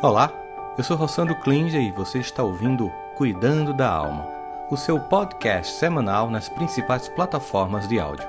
Olá, 0.00 0.32
eu 0.78 0.84
sou 0.84 0.96
Rossandro 0.96 1.34
Klinger 1.40 1.82
e 1.82 1.90
você 1.90 2.20
está 2.20 2.44
ouvindo 2.44 2.88
Cuidando 3.16 3.74
da 3.74 3.90
Alma, 3.90 4.28
o 4.70 4.76
seu 4.76 5.00
podcast 5.00 5.74
semanal 5.74 6.30
nas 6.30 6.48
principais 6.48 7.08
plataformas 7.08 7.88
de 7.88 7.98
áudio. 7.98 8.24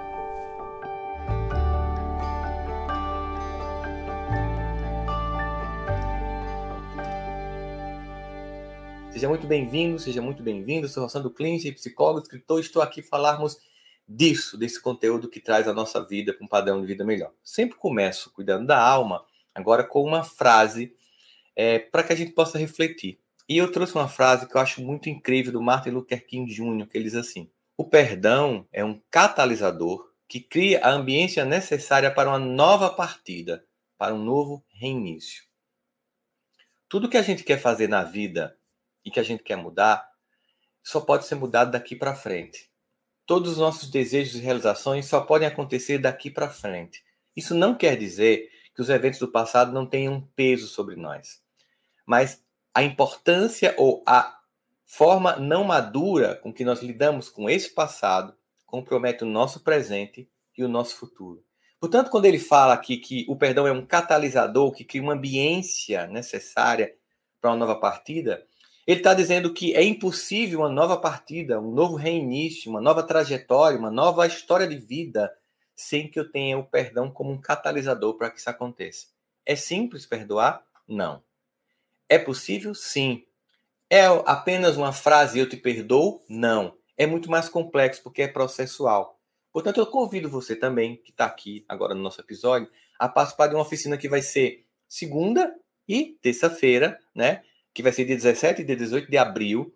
Seja 9.11 9.29
muito 9.29 9.45
bem-vindo, 9.45 9.99
seja 9.99 10.23
muito 10.23 10.41
bem-vindo. 10.41 10.87
Sou 10.87 11.03
Rossandro 11.03 11.29
Klinger, 11.29 11.75
psicólogo, 11.75 12.23
escritor. 12.23 12.59
Estou 12.59 12.81
aqui 12.81 13.03
falarmos 13.03 13.59
disso, 14.07 14.57
desse 14.57 14.81
conteúdo 14.81 15.29
que 15.29 15.39
traz 15.39 15.67
a 15.67 15.73
nossa 15.73 16.03
vida 16.03 16.33
para 16.33 16.43
um 16.43 16.49
padrão 16.49 16.81
de 16.81 16.87
vida 16.87 17.05
melhor. 17.05 17.31
Sempre 17.43 17.77
começo 17.77 18.31
cuidando 18.31 18.65
da 18.65 18.83
alma, 18.83 19.23
agora 19.53 19.83
com 19.83 20.03
uma 20.03 20.23
frase 20.23 20.97
é, 21.55 21.79
para 21.79 22.03
que 22.03 22.13
a 22.13 22.15
gente 22.15 22.31
possa 22.31 22.57
refletir. 22.57 23.19
E 23.47 23.57
eu 23.57 23.71
trouxe 23.71 23.95
uma 23.95 24.07
frase 24.07 24.47
que 24.47 24.55
eu 24.55 24.61
acho 24.61 24.81
muito 24.81 25.09
incrível 25.09 25.51
do 25.51 25.61
Martin 25.61 25.89
Luther 25.89 26.25
King 26.25 26.53
Jr., 26.53 26.87
que 26.87 26.97
ele 26.97 27.05
diz 27.05 27.15
assim: 27.15 27.49
O 27.75 27.83
perdão 27.83 28.67
é 28.71 28.85
um 28.85 29.01
catalisador 29.09 30.09
que 30.27 30.39
cria 30.39 30.79
a 30.83 30.91
ambiência 30.91 31.43
necessária 31.43 32.11
para 32.11 32.29
uma 32.29 32.37
nova 32.37 32.91
partida, 32.91 33.65
para 33.97 34.13
um 34.13 34.23
novo 34.23 34.63
reinício. 34.69 35.43
Tudo 36.87 37.09
que 37.09 37.17
a 37.17 37.21
gente 37.23 37.43
quer 37.43 37.59
fazer 37.59 37.89
na 37.89 38.03
vida 38.03 38.55
e 39.03 39.09
que 39.09 39.19
a 39.19 39.23
gente 39.23 39.43
quer 39.43 39.55
mudar, 39.55 40.07
só 40.83 41.01
pode 41.01 41.25
ser 41.25 41.35
mudado 41.35 41.71
daqui 41.71 41.95
para 41.95 42.15
frente. 42.15 42.69
Todos 43.25 43.53
os 43.53 43.57
nossos 43.57 43.89
desejos 43.89 44.35
e 44.35 44.39
realizações 44.39 45.05
só 45.07 45.21
podem 45.21 45.47
acontecer 45.47 45.97
daqui 45.97 46.29
para 46.29 46.49
frente. 46.49 47.03
Isso 47.35 47.53
não 47.53 47.75
quer 47.75 47.95
dizer 47.95 48.49
que 48.79 48.83
os 48.83 48.89
eventos 48.89 49.19
do 49.19 49.27
passado 49.27 49.73
não 49.73 49.85
tenham 49.85 50.21
peso 50.35 50.67
sobre 50.67 50.95
nós 50.95 51.41
mas 52.09 52.43
a 52.73 52.81
importância 52.81 53.75
ou 53.77 54.01
a 54.03 54.39
forma 54.83 55.35
não 55.35 55.63
madura 55.63 56.33
com 56.33 56.51
que 56.51 56.65
nós 56.65 56.81
lidamos 56.81 57.29
com 57.29 57.47
esse 57.47 57.69
passado 57.69 58.33
compromete 58.65 59.23
o 59.23 59.27
nosso 59.27 59.59
presente 59.59 60.27
e 60.57 60.63
o 60.63 60.67
nosso 60.67 60.95
futuro. 60.95 61.43
Portanto, 61.79 62.09
quando 62.09 62.25
ele 62.25 62.39
fala 62.39 62.73
aqui 62.73 62.97
que 62.97 63.27
o 63.29 63.35
perdão 63.35 63.67
é 63.67 63.71
um 63.71 63.85
catalisador 63.85 64.71
que 64.71 64.83
cria 64.83 65.03
uma 65.03 65.13
ambiência 65.13 66.07
necessária 66.07 66.95
para 67.39 67.51
uma 67.51 67.57
nova 67.57 67.75
partida, 67.75 68.43
ele 68.87 69.01
está 69.01 69.13
dizendo 69.13 69.53
que 69.53 69.75
é 69.75 69.83
impossível 69.83 70.61
uma 70.61 70.69
nova 70.69 70.97
partida, 70.97 71.61
um 71.61 71.71
novo 71.71 71.95
reinício, 71.95 72.71
uma 72.71 72.81
nova 72.81 73.03
trajetória, 73.03 73.77
uma 73.77 73.91
nova 73.91 74.25
história 74.25 74.67
de 74.67 74.77
vida 74.77 75.31
sem 75.79 76.09
que 76.09 76.19
eu 76.19 76.29
tenha 76.29 76.57
o 76.57 76.65
perdão 76.65 77.09
como 77.09 77.31
um 77.31 77.39
catalisador 77.39 78.17
para 78.17 78.29
que 78.29 78.37
isso 78.37 78.49
aconteça. 78.49 79.07
É 79.45 79.55
simples 79.55 80.05
perdoar? 80.05 80.61
Não. 80.85 81.23
É 82.09 82.19
possível? 82.19 82.75
Sim. 82.75 83.23
É 83.89 84.05
apenas 84.25 84.75
uma 84.75 84.91
frase 84.91 85.39
eu 85.39 85.47
te 85.47 85.55
perdoo? 85.55 86.21
Não. 86.27 86.77
É 86.97 87.07
muito 87.07 87.31
mais 87.31 87.47
complexo 87.47 88.03
porque 88.03 88.23
é 88.23 88.27
processual. 88.27 89.21
Portanto, 89.53 89.79
eu 89.79 89.87
convido 89.87 90.29
você 90.29 90.53
também, 90.53 90.97
que 90.97 91.11
está 91.11 91.25
aqui 91.25 91.63
agora 91.65 91.95
no 91.95 92.01
nosso 92.01 92.19
episódio, 92.19 92.69
a 92.99 93.07
participar 93.07 93.47
de 93.47 93.55
uma 93.55 93.61
oficina 93.61 93.97
que 93.97 94.09
vai 94.09 94.21
ser 94.21 94.65
segunda 94.85 95.55
e 95.87 96.17
terça-feira, 96.21 96.99
né? 97.15 97.41
Que 97.73 97.81
vai 97.81 97.93
ser 97.93 98.03
dia 98.03 98.17
17 98.17 98.61
e 98.61 98.65
dia 98.65 98.75
18 98.75 99.09
de 99.09 99.17
abril. 99.17 99.73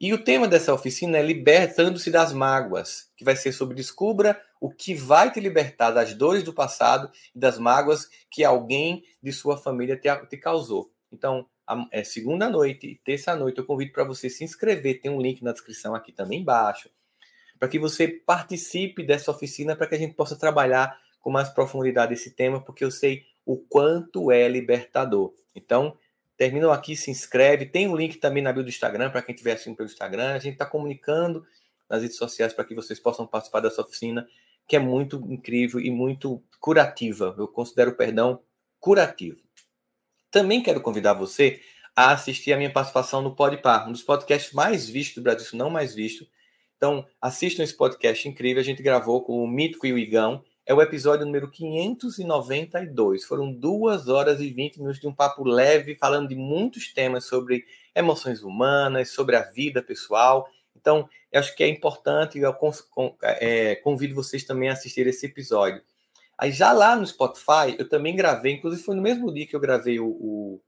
E 0.00 0.12
o 0.12 0.22
tema 0.22 0.48
dessa 0.48 0.74
oficina 0.74 1.18
é 1.18 1.22
Libertando-se 1.22 2.10
das 2.10 2.32
Mágoas, 2.32 3.10
que 3.16 3.24
vai 3.24 3.36
ser 3.36 3.52
sobre 3.52 3.76
descubra 3.76 4.40
o 4.60 4.70
que 4.70 4.94
vai 4.94 5.30
te 5.30 5.38
libertar 5.40 5.90
das 5.92 6.14
dores 6.14 6.42
do 6.42 6.52
passado 6.52 7.10
e 7.34 7.38
das 7.38 7.58
mágoas 7.58 8.08
que 8.30 8.42
alguém 8.42 9.04
de 9.22 9.32
sua 9.32 9.56
família 9.56 9.96
te, 9.96 10.08
te 10.26 10.36
causou. 10.36 10.90
Então, 11.12 11.46
é, 11.92 12.02
segunda 12.02 12.50
noite 12.50 12.86
e 12.86 12.96
terça 12.96 13.36
noite, 13.36 13.58
eu 13.58 13.64
convido 13.64 13.92
para 13.92 14.04
você 14.04 14.28
se 14.28 14.42
inscrever. 14.42 15.00
Tem 15.00 15.10
um 15.10 15.20
link 15.20 15.42
na 15.42 15.52
descrição 15.52 15.94
aqui 15.94 16.12
também 16.12 16.40
embaixo, 16.40 16.90
para 17.58 17.68
que 17.68 17.78
você 17.78 18.08
participe 18.08 19.02
dessa 19.02 19.30
oficina, 19.30 19.76
para 19.76 19.86
que 19.86 19.94
a 19.94 19.98
gente 19.98 20.14
possa 20.14 20.36
trabalhar 20.36 20.98
com 21.20 21.30
mais 21.30 21.48
profundidade 21.48 22.12
esse 22.12 22.32
tema, 22.32 22.60
porque 22.60 22.84
eu 22.84 22.90
sei 22.90 23.22
o 23.46 23.56
quanto 23.56 24.30
é 24.30 24.48
libertador. 24.48 25.32
Então, 25.54 25.96
terminou 26.36 26.72
aqui, 26.72 26.96
se 26.96 27.10
inscreve. 27.10 27.66
Tem 27.66 27.88
um 27.88 27.96
link 27.96 28.16
também 28.18 28.42
na 28.42 28.52
bio 28.52 28.62
do 28.62 28.68
Instagram, 28.68 29.10
para 29.10 29.22
quem 29.22 29.34
estiver 29.34 29.52
assistindo 29.52 29.76
pelo 29.76 29.88
Instagram. 29.88 30.32
A 30.32 30.38
gente 30.38 30.54
está 30.54 30.66
comunicando 30.66 31.44
nas 31.88 32.02
redes 32.02 32.16
sociais 32.16 32.52
para 32.52 32.64
que 32.64 32.74
vocês 32.74 32.98
possam 32.98 33.26
participar 33.26 33.60
dessa 33.60 33.82
oficina, 33.82 34.26
que 34.66 34.76
é 34.76 34.78
muito 34.78 35.16
incrível 35.30 35.80
e 35.80 35.90
muito 35.90 36.42
curativa. 36.60 37.34
Eu 37.38 37.46
considero 37.48 37.90
o 37.90 37.94
perdão 37.94 38.40
curativo. 38.80 39.40
Também 40.30 40.62
quero 40.62 40.80
convidar 40.80 41.14
você 41.14 41.60
a 41.94 42.12
assistir 42.12 42.52
a 42.52 42.56
minha 42.56 42.72
participação 42.72 43.22
no 43.22 43.36
Podpar, 43.36 43.88
um 43.88 43.92
dos 43.92 44.02
podcasts 44.02 44.52
mais 44.52 44.88
vistos 44.88 45.16
do 45.16 45.22
Brasil, 45.22 45.46
se 45.46 45.56
não 45.56 45.70
mais 45.70 45.94
visto. 45.94 46.26
Então, 46.76 47.06
assistam 47.20 47.62
esse 47.62 47.76
podcast 47.76 48.28
incrível. 48.28 48.60
A 48.60 48.64
gente 48.64 48.82
gravou 48.82 49.22
com 49.22 49.42
o 49.42 49.46
Mítico 49.46 49.86
e 49.86 49.92
o 49.92 49.98
Igão. 49.98 50.44
É 50.66 50.72
o 50.72 50.80
episódio 50.80 51.26
número 51.26 51.50
592. 51.50 53.24
Foram 53.24 53.52
duas 53.52 54.08
horas 54.08 54.40
e 54.40 54.48
20 54.50 54.78
minutos 54.78 54.98
de 54.98 55.06
um 55.06 55.14
papo 55.14 55.44
leve, 55.44 55.94
falando 55.94 56.28
de 56.28 56.34
muitos 56.34 56.90
temas 56.90 57.26
sobre 57.26 57.66
emoções 57.94 58.42
humanas, 58.42 59.10
sobre 59.10 59.36
a 59.36 59.42
vida 59.42 59.82
pessoal. 59.82 60.48
Então, 60.74 61.06
eu 61.30 61.40
acho 61.40 61.54
que 61.54 61.62
é 61.62 61.68
importante, 61.68 62.38
eu 62.38 62.56
é, 63.22 63.76
convido 63.76 64.14
vocês 64.14 64.42
também 64.44 64.70
a 64.70 64.72
assistir 64.72 65.06
esse 65.06 65.26
episódio. 65.26 65.82
Aí 66.38 66.50
já 66.50 66.72
lá 66.72 66.96
no 66.96 67.06
Spotify, 67.06 67.76
eu 67.78 67.86
também 67.86 68.16
gravei, 68.16 68.54
inclusive 68.54 68.82
foi 68.82 68.96
no 68.96 69.02
mesmo 69.02 69.32
dia 69.32 69.46
que 69.46 69.54
eu 69.54 69.60
gravei 69.60 70.00
o, 70.00 70.06
o, 70.06 70.60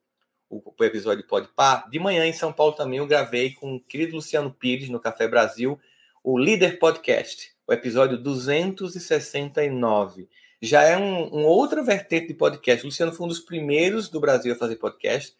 o 0.50 0.84
episódio 0.84 1.22
de 1.22 1.28
Podpar, 1.28 1.88
de 1.88 1.98
manhã 1.98 2.26
em 2.26 2.32
São 2.32 2.52
Paulo 2.52 2.74
também 2.74 2.98
eu 2.98 3.06
gravei 3.06 3.54
com 3.54 3.76
o 3.76 3.80
querido 3.80 4.14
Luciano 4.14 4.52
Pires, 4.52 4.88
no 4.88 5.00
Café 5.00 5.26
Brasil, 5.26 5.80
o 6.22 6.38
Líder 6.38 6.78
Podcast, 6.78 7.55
o 7.66 7.72
episódio 7.72 8.16
269. 8.16 10.28
Já 10.62 10.82
é 10.82 10.96
um, 10.96 11.34
um 11.34 11.44
outra 11.44 11.82
vertente 11.82 12.28
de 12.28 12.34
podcast. 12.34 12.84
O 12.84 12.86
Luciano 12.86 13.12
foi 13.12 13.26
um 13.26 13.28
dos 13.28 13.40
primeiros 13.40 14.08
do 14.08 14.20
Brasil 14.20 14.52
a 14.52 14.56
fazer 14.56 14.76
podcast. 14.76 15.34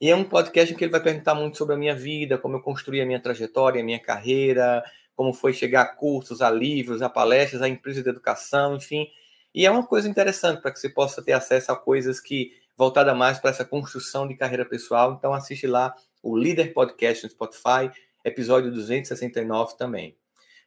E 0.00 0.10
é 0.10 0.16
um 0.16 0.24
podcast 0.24 0.72
em 0.72 0.76
que 0.76 0.84
ele 0.84 0.90
vai 0.90 1.02
perguntar 1.02 1.34
muito 1.34 1.58
sobre 1.58 1.74
a 1.74 1.78
minha 1.78 1.94
vida, 1.94 2.38
como 2.38 2.56
eu 2.56 2.60
construí 2.60 3.00
a 3.00 3.06
minha 3.06 3.20
trajetória, 3.20 3.80
a 3.80 3.84
minha 3.84 4.00
carreira, 4.00 4.82
como 5.14 5.32
foi 5.32 5.52
chegar 5.52 5.82
a 5.82 5.86
cursos, 5.86 6.40
a 6.40 6.50
livros, 6.50 7.02
a 7.02 7.08
palestras, 7.08 7.62
a 7.62 7.68
empresa 7.68 8.02
de 8.02 8.08
educação, 8.08 8.76
enfim. 8.76 9.06
E 9.54 9.66
é 9.66 9.70
uma 9.70 9.86
coisa 9.86 10.08
interessante 10.08 10.62
para 10.62 10.70
que 10.70 10.78
você 10.78 10.88
possa 10.88 11.22
ter 11.22 11.32
acesso 11.32 11.70
a 11.70 11.76
coisas 11.76 12.20
que 12.20 12.52
voltada 12.76 13.14
mais 13.14 13.38
para 13.38 13.50
essa 13.50 13.64
construção 13.64 14.26
de 14.26 14.34
carreira 14.34 14.64
pessoal. 14.64 15.12
Então 15.12 15.34
assiste 15.34 15.66
lá 15.66 15.94
o 16.22 16.36
Líder 16.36 16.72
Podcast 16.72 17.24
no 17.24 17.30
Spotify, 17.30 17.90
episódio 18.24 18.70
269 18.70 19.76
também. 19.76 20.16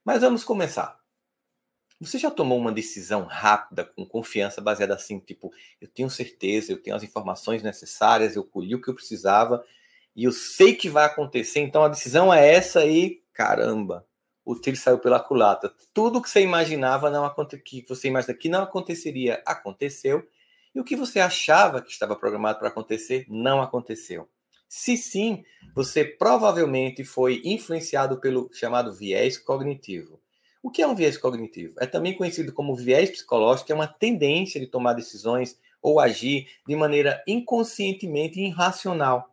Mas 0.03 0.21
vamos 0.21 0.43
começar. 0.43 0.99
Você 2.01 2.17
já 2.17 2.29
tomou 2.29 2.57
uma 2.57 2.71
decisão 2.71 3.23
rápida, 3.23 3.85
com 3.85 4.05
confiança, 4.05 4.59
baseada 4.59 4.93
assim, 4.93 5.19
tipo, 5.19 5.51
eu 5.79 5.87
tenho 5.87 6.09
certeza, 6.09 6.71
eu 6.71 6.81
tenho 6.81 6.95
as 6.95 7.03
informações 7.03 7.63
necessárias, 7.63 8.35
eu 8.35 8.43
colhi 8.43 8.75
o 8.75 8.81
que 8.81 8.89
eu 8.89 8.95
precisava 8.95 9.63
e 10.15 10.25
eu 10.25 10.31
sei 10.31 10.75
que 10.75 10.89
vai 10.89 11.05
acontecer, 11.05 11.61
então 11.61 11.83
a 11.83 11.87
decisão 11.87 12.33
é 12.33 12.53
essa 12.53 12.85
e 12.85 13.23
caramba, 13.33 14.05
o 14.45 14.55
tiro 14.55 14.75
saiu 14.75 14.99
pela 14.99 15.19
culata. 15.19 15.73
Tudo 15.93 16.21
que 16.21 16.29
você 16.29 16.41
imaginava 16.41 17.09
não 17.09 17.29
que 17.63 17.85
você 17.87 18.09
imagina 18.09 18.33
que 18.33 18.49
não 18.49 18.63
aconteceria, 18.63 19.41
aconteceu. 19.45 20.27
E 20.75 20.79
o 20.79 20.83
que 20.83 20.95
você 20.95 21.19
achava 21.19 21.81
que 21.81 21.91
estava 21.91 22.15
programado 22.15 22.59
para 22.59 22.67
acontecer, 22.67 23.25
não 23.29 23.61
aconteceu. 23.61 24.27
Se 24.75 24.97
sim, 24.97 25.45
você 25.75 26.03
provavelmente 26.03 27.03
foi 27.03 27.39
influenciado 27.45 28.19
pelo 28.19 28.49
chamado 28.51 28.91
viés 28.91 29.37
cognitivo. 29.37 30.19
O 30.63 30.71
que 30.71 30.81
é 30.81 30.87
um 30.87 30.95
viés 30.95 31.15
cognitivo? 31.15 31.75
É 31.79 31.85
também 31.85 32.15
conhecido 32.15 32.51
como 32.51 32.75
viés 32.75 33.11
psicológico, 33.11 33.71
é 33.71 33.75
uma 33.75 33.85
tendência 33.85 34.59
de 34.59 34.65
tomar 34.65 34.93
decisões 34.93 35.59
ou 35.79 35.99
agir 35.99 36.47
de 36.67 36.75
maneira 36.75 37.23
inconscientemente 37.27 38.39
irracional. 38.39 39.29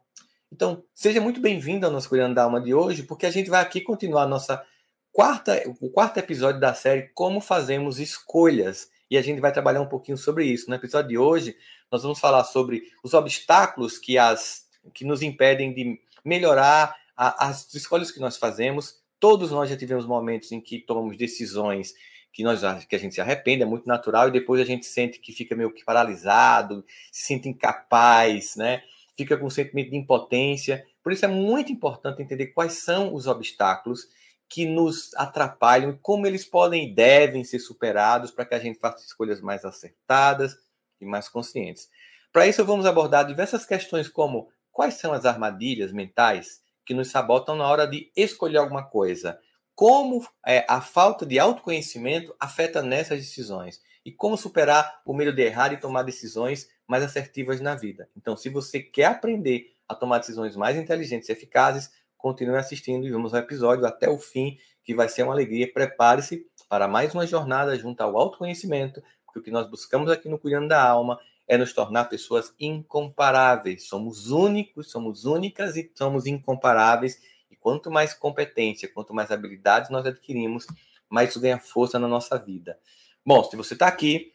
Então, 0.52 0.84
seja 0.94 1.22
muito 1.22 1.40
bem-vindo 1.40 1.86
ao 1.86 1.92
nosso 1.92 2.10
Cuidando 2.10 2.34
da 2.34 2.42
Alma 2.42 2.60
de 2.60 2.74
hoje, 2.74 3.04
porque 3.04 3.24
a 3.24 3.30
gente 3.30 3.48
vai 3.48 3.62
aqui 3.62 3.80
continuar 3.80 4.26
nossa 4.26 4.62
quarta, 5.10 5.58
o 5.80 5.88
quarto 5.88 6.18
episódio 6.18 6.60
da 6.60 6.74
série 6.74 7.08
Como 7.14 7.40
Fazemos 7.40 7.98
Escolhas. 7.98 8.90
E 9.10 9.16
a 9.16 9.22
gente 9.22 9.40
vai 9.40 9.52
trabalhar 9.52 9.80
um 9.80 9.88
pouquinho 9.88 10.18
sobre 10.18 10.44
isso. 10.44 10.68
No 10.68 10.76
episódio 10.76 11.08
de 11.08 11.16
hoje, 11.16 11.56
nós 11.90 12.02
vamos 12.02 12.20
falar 12.20 12.44
sobre 12.44 12.82
os 13.02 13.14
obstáculos 13.14 13.98
que, 13.98 14.18
as, 14.18 14.68
que 14.94 15.04
nos 15.04 15.22
impedem 15.22 15.72
de 15.72 16.00
melhorar 16.24 16.94
a, 17.16 17.48
as 17.48 17.72
escolhas 17.74 18.10
que 18.10 18.20
nós 18.20 18.36
fazemos. 18.36 18.98
Todos 19.18 19.50
nós 19.50 19.68
já 19.68 19.76
tivemos 19.76 20.06
momentos 20.06 20.50
em 20.52 20.60
que 20.60 20.78
tomamos 20.78 21.16
decisões 21.16 21.94
que 22.32 22.42
nós 22.44 22.62
que 22.84 22.94
a 22.94 22.98
gente 22.98 23.14
se 23.14 23.20
arrepende, 23.20 23.62
é 23.62 23.66
muito 23.66 23.86
natural, 23.86 24.28
e 24.28 24.32
depois 24.32 24.60
a 24.60 24.64
gente 24.64 24.86
sente 24.86 25.18
que 25.18 25.32
fica 25.32 25.56
meio 25.56 25.72
que 25.72 25.84
paralisado, 25.84 26.84
se 27.10 27.26
sente 27.26 27.48
incapaz, 27.48 28.54
né? 28.56 28.82
Fica 29.16 29.36
com 29.36 29.46
um 29.46 29.50
sentimento 29.50 29.90
de 29.90 29.96
impotência. 29.96 30.86
Por 31.02 31.12
isso 31.12 31.24
é 31.24 31.28
muito 31.28 31.72
importante 31.72 32.22
entender 32.22 32.48
quais 32.48 32.74
são 32.74 33.12
os 33.12 33.26
obstáculos 33.26 34.06
que 34.48 34.66
nos 34.66 35.14
atrapalham 35.14 35.90
e 35.90 35.98
como 35.98 36.26
eles 36.26 36.44
podem 36.44 36.88
e 36.88 36.94
devem 36.94 37.44
ser 37.44 37.58
superados 37.58 38.30
para 38.30 38.44
que 38.44 38.54
a 38.54 38.58
gente 38.58 38.78
faça 38.78 39.04
escolhas 39.04 39.40
mais 39.40 39.64
acertadas 39.64 40.56
e 41.00 41.04
mais 41.04 41.28
conscientes. 41.28 41.88
Para 42.32 42.46
isso, 42.46 42.64
vamos 42.64 42.86
abordar 42.86 43.26
diversas 43.26 43.64
questões 43.66 44.08
como 44.08 44.48
quais 44.80 44.94
são 44.94 45.12
as 45.12 45.26
armadilhas 45.26 45.92
mentais 45.92 46.62
que 46.86 46.94
nos 46.94 47.10
sabotam 47.10 47.54
na 47.54 47.68
hora 47.68 47.86
de 47.86 48.10
escolher 48.16 48.56
alguma 48.56 48.82
coisa. 48.82 49.38
Como 49.74 50.26
é, 50.46 50.64
a 50.66 50.80
falta 50.80 51.26
de 51.26 51.38
autoconhecimento 51.38 52.34
afeta 52.40 52.80
nessas 52.80 53.18
decisões 53.18 53.78
e 54.06 54.10
como 54.10 54.38
superar 54.38 55.02
o 55.04 55.12
medo 55.12 55.34
de 55.34 55.42
errar 55.42 55.70
e 55.74 55.76
tomar 55.76 56.02
decisões 56.02 56.66
mais 56.88 57.04
assertivas 57.04 57.60
na 57.60 57.74
vida. 57.74 58.08
Então, 58.16 58.34
se 58.34 58.48
você 58.48 58.80
quer 58.80 59.04
aprender 59.04 59.66
a 59.86 59.94
tomar 59.94 60.16
decisões 60.16 60.56
mais 60.56 60.78
inteligentes 60.78 61.28
e 61.28 61.32
eficazes, 61.32 61.90
continue 62.16 62.56
assistindo 62.56 63.06
e 63.06 63.10
vamos 63.10 63.34
ao 63.34 63.40
episódio 63.40 63.84
até 63.84 64.08
o 64.08 64.16
fim, 64.16 64.56
que 64.82 64.94
vai 64.94 65.10
ser 65.10 65.24
uma 65.24 65.34
alegria. 65.34 65.70
Prepare-se 65.70 66.46
para 66.70 66.88
mais 66.88 67.12
uma 67.12 67.26
jornada 67.26 67.76
junto 67.76 68.00
ao 68.00 68.16
autoconhecimento, 68.16 69.02
porque 69.26 69.40
o 69.40 69.42
que 69.42 69.50
nós 69.50 69.68
buscamos 69.68 70.10
aqui 70.10 70.26
no 70.26 70.38
Cuidando 70.38 70.68
da 70.68 70.82
Alma 70.82 71.20
é 71.50 71.58
nos 71.58 71.72
tornar 71.72 72.04
pessoas 72.04 72.54
incomparáveis. 72.60 73.88
Somos 73.88 74.30
únicos, 74.30 74.88
somos 74.88 75.24
únicas 75.24 75.76
e 75.76 75.90
somos 75.96 76.24
incomparáveis. 76.24 77.20
E 77.50 77.56
quanto 77.56 77.90
mais 77.90 78.14
competência, 78.14 78.88
quanto 78.88 79.12
mais 79.12 79.32
habilidades 79.32 79.90
nós 79.90 80.06
adquirimos, 80.06 80.64
mais 81.08 81.30
isso 81.30 81.40
ganha 81.40 81.58
força 81.58 81.98
na 81.98 82.06
nossa 82.06 82.38
vida. 82.38 82.78
Bom, 83.26 83.42
se 83.42 83.56
você 83.56 83.74
está 83.74 83.88
aqui, 83.88 84.32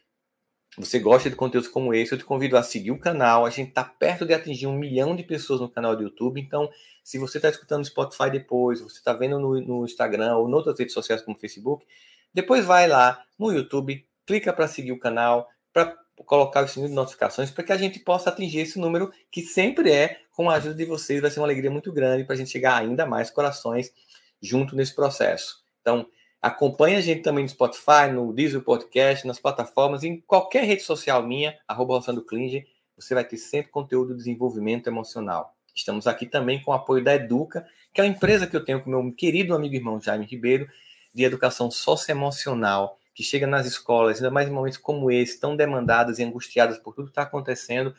você 0.76 0.98
gosta 0.98 1.30
de 1.30 1.36
conteúdos 1.36 1.70
como 1.70 1.94
esse, 1.94 2.12
eu 2.12 2.18
te 2.18 2.24
convido 2.24 2.54
a 2.54 2.62
seguir 2.62 2.90
o 2.90 3.00
canal. 3.00 3.46
A 3.46 3.50
gente 3.50 3.70
está 3.70 3.82
perto 3.82 4.26
de 4.26 4.34
atingir 4.34 4.66
um 4.66 4.76
milhão 4.76 5.16
de 5.16 5.22
pessoas 5.22 5.58
no 5.58 5.70
canal 5.70 5.96
do 5.96 6.02
YouTube. 6.02 6.38
Então, 6.38 6.68
se 7.02 7.16
você 7.16 7.38
está 7.38 7.48
escutando 7.48 7.78
no 7.78 7.86
Spotify 7.86 8.28
depois, 8.30 8.82
você 8.82 8.98
está 8.98 9.14
vendo 9.14 9.38
no, 9.38 9.58
no, 9.62 9.86
Instagram 9.86 10.36
ou 10.36 10.50
em 10.50 10.52
outras 10.52 10.78
redes 10.78 10.92
sociais 10.92 11.22
como 11.22 11.38
Facebook, 11.38 11.86
depois 12.34 12.66
vai 12.66 12.86
lá 12.86 13.24
no 13.38 13.50
YouTube, 13.50 14.06
clica 14.26 14.52
para 14.52 14.68
seguir 14.68 14.92
o 14.92 14.98
canal, 14.98 15.48
para 15.72 15.96
colocar 16.24 16.64
o 16.64 16.68
sininho 16.68 16.88
de 16.88 16.94
notificações, 16.94 17.50
para 17.50 17.64
que 17.64 17.72
a 17.72 17.76
gente 17.76 17.98
possa 18.00 18.30
atingir 18.30 18.60
esse 18.60 18.78
número 18.78 19.12
que 19.30 19.42
sempre 19.42 19.90
é, 19.90 20.20
com 20.32 20.48
a 20.48 20.54
ajuda 20.54 20.74
de 20.74 20.84
vocês, 20.84 21.20
vai 21.20 21.30
ser 21.30 21.40
uma 21.40 21.46
alegria 21.46 21.70
muito 21.70 21.92
grande 21.92 22.24
para 22.24 22.34
a 22.34 22.38
gente 22.38 22.50
chegar 22.50 22.76
ainda 22.76 23.06
mais 23.06 23.30
corações 23.30 23.92
junto 24.40 24.74
nesse 24.74 24.94
processo. 24.94 25.62
Então, 25.80 26.06
acompanhe 26.40 26.96
a 26.96 27.00
gente 27.00 27.22
também 27.22 27.44
no 27.44 27.50
Spotify, 27.50 28.10
no 28.12 28.34
Diesel 28.34 28.62
Podcast, 28.62 29.26
nas 29.26 29.38
plataformas, 29.38 30.04
em 30.04 30.20
qualquer 30.20 30.64
rede 30.64 30.82
social 30.82 31.22
minha, 31.22 31.56
arroba 31.66 32.00
você 32.00 33.14
vai 33.14 33.24
ter 33.24 33.36
sempre 33.36 33.70
conteúdo 33.70 34.12
de 34.12 34.18
desenvolvimento 34.18 34.86
emocional. 34.86 35.54
Estamos 35.74 36.06
aqui 36.06 36.24
também 36.24 36.62
com 36.62 36.70
o 36.70 36.74
apoio 36.74 37.04
da 37.04 37.14
Educa, 37.14 37.66
que 37.92 38.00
é 38.00 38.04
uma 38.04 38.10
empresa 38.10 38.46
que 38.46 38.56
eu 38.56 38.64
tenho 38.64 38.82
com 38.82 38.88
meu 38.88 39.12
querido 39.12 39.54
amigo 39.54 39.74
e 39.74 39.76
irmão 39.76 40.00
Jaime 40.00 40.24
Ribeiro, 40.24 40.66
de 41.14 41.24
educação 41.24 41.70
socioemocional, 41.70 42.98
que 43.16 43.22
chega 43.22 43.46
nas 43.46 43.66
escolas, 43.66 44.18
ainda 44.18 44.30
mais 44.30 44.46
em 44.46 44.52
momentos 44.52 44.76
como 44.76 45.10
esse, 45.10 45.40
tão 45.40 45.56
demandadas 45.56 46.18
e 46.18 46.22
angustiadas 46.22 46.76
por 46.76 46.94
tudo 46.94 47.06
que 47.06 47.12
está 47.12 47.22
acontecendo. 47.22 47.94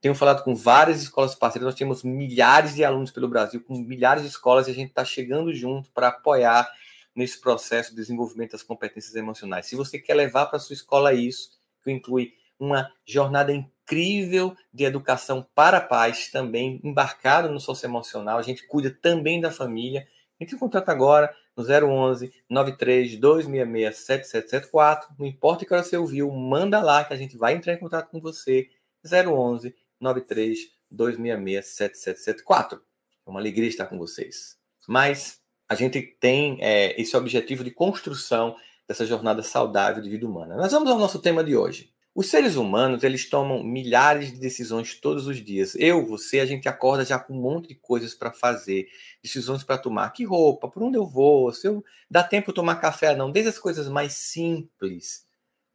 Tenho 0.00 0.14
falado 0.14 0.42
com 0.42 0.54
várias 0.54 1.02
escolas 1.02 1.34
parceiras, 1.34 1.66
nós 1.66 1.74
temos 1.74 2.02
milhares 2.02 2.74
de 2.74 2.82
alunos 2.82 3.10
pelo 3.10 3.28
Brasil, 3.28 3.62
com 3.62 3.76
milhares 3.78 4.22
de 4.22 4.30
escolas, 4.30 4.66
e 4.66 4.70
a 4.70 4.74
gente 4.74 4.88
está 4.88 5.04
chegando 5.04 5.54
junto 5.54 5.90
para 5.90 6.08
apoiar 6.08 6.66
nesse 7.14 7.38
processo 7.38 7.90
de 7.90 7.96
desenvolvimento 7.96 8.52
das 8.52 8.62
competências 8.62 9.14
emocionais. 9.14 9.66
Se 9.66 9.76
você 9.76 9.98
quer 9.98 10.14
levar 10.14 10.46
para 10.46 10.58
sua 10.58 10.72
escola 10.72 11.12
isso, 11.12 11.50
que 11.84 11.90
inclui 11.90 12.32
uma 12.58 12.90
jornada 13.04 13.52
incrível 13.52 14.56
de 14.72 14.84
educação 14.84 15.46
para 15.54 15.82
pais, 15.82 16.30
também 16.30 16.80
embarcado 16.82 17.50
no 17.50 17.60
socioemocional. 17.60 18.38
A 18.38 18.42
gente 18.42 18.66
cuida 18.66 18.90
também 18.90 19.38
da 19.38 19.50
família. 19.50 20.08
Entre 20.40 20.56
em 20.56 20.58
contato 20.58 20.88
agora 20.88 21.34
no 21.56 21.64
011 21.64 22.32
93 22.48 23.16
266 23.16 23.96
7774. 23.96 25.14
Não 25.18 25.26
importa 25.26 25.64
que 25.64 25.72
hora 25.72 25.82
você 25.82 25.96
ouviu, 25.96 26.30
manda 26.30 26.80
lá 26.82 27.04
que 27.04 27.14
a 27.14 27.16
gente 27.16 27.36
vai 27.36 27.54
entrar 27.54 27.72
em 27.72 27.78
contato 27.78 28.10
com 28.10 28.20
você. 28.20 28.68
011 29.04 29.74
93 30.00 30.58
266 30.90 31.66
7774. 31.66 32.80
É 33.26 33.30
uma 33.30 33.40
alegria 33.40 33.68
estar 33.68 33.86
com 33.86 33.98
vocês. 33.98 34.56
Mas 34.86 35.40
a 35.68 35.74
gente 35.74 36.00
tem 36.20 36.58
é, 36.60 37.00
esse 37.00 37.16
objetivo 37.16 37.64
de 37.64 37.70
construção 37.70 38.56
dessa 38.86 39.04
jornada 39.04 39.42
saudável 39.42 40.02
de 40.02 40.08
vida 40.08 40.26
humana. 40.26 40.56
Nós 40.56 40.70
vamos 40.70 40.90
ao 40.90 40.98
nosso 40.98 41.20
tema 41.20 41.42
de 41.42 41.56
hoje. 41.56 41.92
Os 42.16 42.30
seres 42.30 42.56
humanos, 42.56 43.04
eles 43.04 43.28
tomam 43.28 43.62
milhares 43.62 44.32
de 44.32 44.38
decisões 44.38 44.98
todos 44.98 45.26
os 45.26 45.36
dias. 45.36 45.74
Eu, 45.74 46.06
você, 46.06 46.40
a 46.40 46.46
gente 46.46 46.66
acorda 46.66 47.04
já 47.04 47.18
com 47.18 47.34
um 47.34 47.42
monte 47.42 47.68
de 47.68 47.74
coisas 47.74 48.14
para 48.14 48.32
fazer, 48.32 48.88
decisões 49.22 49.62
para 49.62 49.76
tomar. 49.76 50.08
Que 50.12 50.24
roupa? 50.24 50.66
Por 50.66 50.82
onde 50.82 50.96
eu 50.96 51.06
vou? 51.06 51.52
Se 51.52 51.68
eu 51.68 51.84
dá 52.10 52.24
tempo 52.24 52.54
tomar 52.54 52.76
café? 52.76 53.14
Não. 53.14 53.30
Desde 53.30 53.50
as 53.50 53.58
coisas 53.58 53.86
mais 53.86 54.14
simples, 54.14 55.26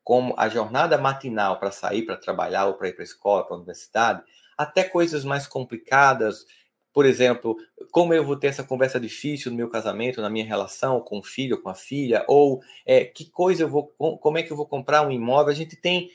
como 0.03 0.33
a 0.35 0.49
jornada 0.49 0.97
matinal 0.97 1.59
para 1.59 1.69
sair 1.69 2.07
para 2.07 2.17
trabalhar 2.17 2.65
ou 2.65 2.73
para 2.73 2.89
ir 2.89 2.94
para 2.94 3.03
a 3.03 3.05
escola, 3.05 3.44
para 3.44 3.53
a 3.53 3.57
universidade, 3.57 4.23
até 4.57 4.83
coisas 4.83 5.23
mais 5.23 5.45
complicadas, 5.45 6.47
por 6.91 7.05
exemplo, 7.05 7.55
como 7.91 8.15
eu 8.15 8.25
vou 8.25 8.35
ter 8.35 8.47
essa 8.47 8.63
conversa 8.63 8.99
difícil 8.99 9.51
no 9.51 9.57
meu 9.57 9.69
casamento, 9.69 10.19
na 10.19 10.29
minha 10.29 10.44
relação 10.44 11.01
com 11.01 11.19
o 11.19 11.23
filho, 11.23 11.61
com 11.61 11.69
a 11.69 11.75
filha, 11.75 12.25
ou 12.27 12.63
é, 12.83 13.05
que 13.05 13.29
coisa 13.29 13.61
eu 13.61 13.69
vou, 13.69 13.94
como 14.19 14.39
é 14.39 14.44
que 14.44 14.51
eu 14.51 14.57
vou 14.57 14.65
comprar 14.65 15.05
um 15.05 15.11
imóvel, 15.11 15.51
a 15.51 15.55
gente 15.55 15.75
tem 15.75 16.09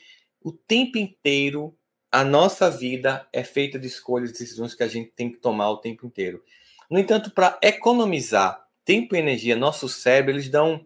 o 0.47 0.51
tempo 0.53 0.97
inteiro, 0.97 1.77
a 2.09 2.23
nossa 2.23 2.71
vida 2.71 3.27
é 3.33 3.43
feita 3.43 3.77
de 3.77 3.85
escolhas, 3.85 4.31
de 4.31 4.39
decisões 4.39 4.73
que 4.73 4.81
a 4.81 4.87
gente 4.87 5.11
tem 5.11 5.29
que 5.29 5.39
tomar 5.39 5.69
o 5.69 5.75
tempo 5.75 6.05
inteiro. 6.07 6.41
No 6.89 6.97
entanto, 6.97 7.31
para 7.31 7.59
economizar 7.61 8.65
tempo 8.85 9.13
e 9.13 9.19
energia, 9.19 9.57
nosso 9.57 9.89
cérebro, 9.89 10.31
eles 10.31 10.47
dão, 10.47 10.85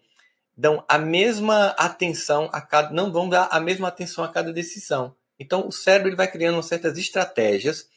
dão 0.57 0.83
a 0.87 0.97
mesma 0.97 1.75
atenção 1.77 2.49
a 2.51 2.59
cada, 2.59 2.89
não 2.89 3.11
vão 3.11 3.29
dar 3.29 3.49
a 3.51 3.59
mesma 3.59 3.87
atenção 3.87 4.23
a 4.23 4.29
cada 4.29 4.51
decisão. 4.51 5.15
Então, 5.39 5.67
o 5.67 5.71
cérebro 5.71 6.09
ele 6.09 6.15
vai 6.15 6.31
criando 6.31 6.63
certas 6.63 6.97
estratégias 6.97 7.87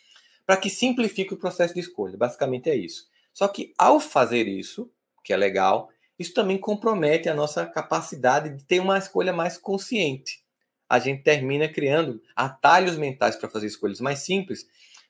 para 0.45 0.59
que 0.59 0.69
simplifique 0.69 1.33
o 1.33 1.39
processo 1.39 1.73
de 1.73 1.81
escolha. 1.81 2.19
Basicamente 2.19 2.69
é 2.69 2.77
isso. 2.77 3.09
Só 3.33 3.49
que 3.49 3.73
ao 3.79 3.99
fazer 3.99 4.47
isso, 4.47 4.93
que 5.25 5.33
é 5.33 5.37
legal, 5.39 5.89
isso 6.19 6.35
também 6.35 6.59
compromete 6.59 7.27
a 7.27 7.35
nossa 7.35 7.65
capacidade 7.65 8.51
de 8.51 8.65
ter 8.65 8.81
uma 8.81 8.99
escolha 8.99 9.33
mais 9.33 9.57
consciente 9.57 10.44
a 10.89 10.99
gente 10.99 11.23
termina 11.23 11.69
criando 11.69 12.23
atalhos 12.35 12.97
mentais 12.97 13.37
para 13.37 13.49
fazer 13.49 13.67
escolhas 13.67 14.01
mais 14.01 14.21
simples. 14.21 14.67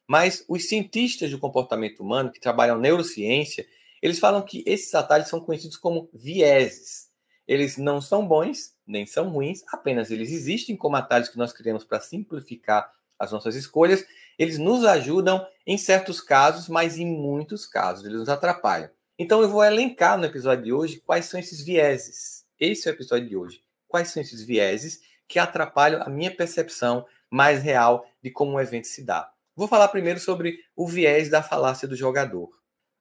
Mas 0.07 0.45
os 0.49 0.69
cientistas 0.69 1.31
do 1.31 1.39
comportamento 1.39 2.01
humano, 2.01 2.31
que 2.31 2.41
trabalham 2.41 2.79
neurociência, 2.79 3.67
eles 4.03 4.19
falam 4.19 4.43
que 4.43 4.63
esses 4.67 4.95
atalhos 4.95 5.29
são 5.29 5.41
conhecidos 5.41 5.77
como 5.77 6.11
vieses. 6.13 7.09
Eles 7.47 7.77
não 7.77 8.01
são 8.01 8.27
bons, 8.27 8.75
nem 8.87 9.07
são 9.07 9.29
ruins, 9.29 9.63
apenas 9.69 10.11
eles 10.11 10.31
existem 10.31 10.77
como 10.77 10.97
atalhos 10.97 11.29
que 11.29 11.39
nós 11.39 11.53
criamos 11.53 11.85
para 11.85 12.01
simplificar 12.01 12.91
as 13.19 13.33
nossas 13.33 13.55
escolhas. 13.55 14.05
Eles 14.39 14.59
nos 14.59 14.85
ajudam 14.85 15.47
em 15.67 15.79
certos 15.79 16.21
casos, 16.21 16.69
mas 16.69 16.99
em 16.99 17.07
muitos 17.07 17.67
casos 17.67 18.05
eles 18.05 18.19
nos 18.19 18.29
atrapalham. 18.29 18.91
Então 19.19 19.41
eu 19.43 19.49
vou 19.49 19.65
elencar 19.65 20.19
no 20.19 20.25
episódio 20.25 20.65
de 20.65 20.73
hoje 20.73 21.03
quais 21.05 21.27
são 21.27 21.39
esses 21.39 21.63
vieses. 21.63 22.45
Esse 22.59 22.89
é 22.89 22.93
o 22.93 22.95
episódio 22.95 23.29
de 23.29 23.37
hoje. 23.37 23.63
Quais 23.87 24.09
são 24.09 24.23
esses 24.23 24.43
vieses 24.43 25.01
que 25.29 25.39
atrapalham 25.39 26.03
a 26.03 26.09
minha 26.09 26.35
percepção 26.35 27.07
mais 27.31 27.63
real 27.63 28.07
de 28.23 28.31
como 28.31 28.53
um 28.53 28.61
evento 28.61 28.87
se 28.87 29.05
dá. 29.05 29.31
Vou 29.57 29.69
falar 29.69 29.89
primeiro 29.89 30.19
sobre 30.19 30.59
o 30.75 30.87
viés 30.87 31.29
da 31.29 31.43
falácia 31.43 31.87
do 31.87 31.97
jogador. 31.97 32.51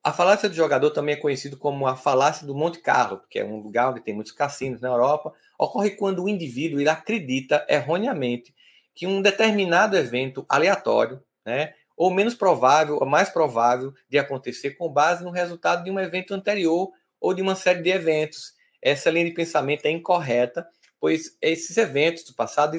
A 0.03 0.11
falácia 0.11 0.49
do 0.49 0.55
jogador 0.55 0.91
também 0.91 1.15
é 1.15 1.17
conhecido 1.17 1.55
como 1.55 1.87
a 1.87 1.95
falácia 1.95 2.45
do 2.45 2.53
Monte 2.53 2.79
Carlo, 2.79 3.21
que 3.29 3.39
é 3.39 3.45
um 3.45 3.61
lugar 3.61 3.89
onde 3.89 4.01
tem 4.01 4.13
muitos 4.13 4.33
cassinos 4.33 4.81
na 4.81 4.89
Europa. 4.89 5.33
Ocorre 5.57 5.91
quando 5.91 6.23
o 6.23 6.27
indivíduo 6.27 6.79
ele 6.79 6.89
acredita 6.89 7.65
erroneamente 7.69 8.53
que 8.93 9.07
um 9.07 9.21
determinado 9.21 9.95
evento 9.95 10.45
aleatório, 10.49 11.23
né, 11.45 11.73
ou 11.95 12.11
menos 12.11 12.35
provável, 12.35 12.97
ou 12.99 13.05
mais 13.05 13.29
provável 13.29 13.93
de 14.09 14.19
acontecer 14.19 14.71
com 14.71 14.89
base 14.89 15.23
no 15.23 15.31
resultado 15.31 15.83
de 15.83 15.89
um 15.91 15.99
evento 15.99 16.33
anterior 16.33 16.91
ou 17.19 17.33
de 17.33 17.41
uma 17.41 17.55
série 17.55 17.81
de 17.81 17.89
eventos. 17.89 18.53
Essa 18.83 19.09
linha 19.09 19.25
de 19.25 19.33
pensamento 19.33 19.85
é 19.85 19.89
incorreta 19.89 20.67
pois 21.03 21.37
esses 21.41 21.75
eventos 21.75 22.23
do 22.23 22.33
passado 22.33 22.77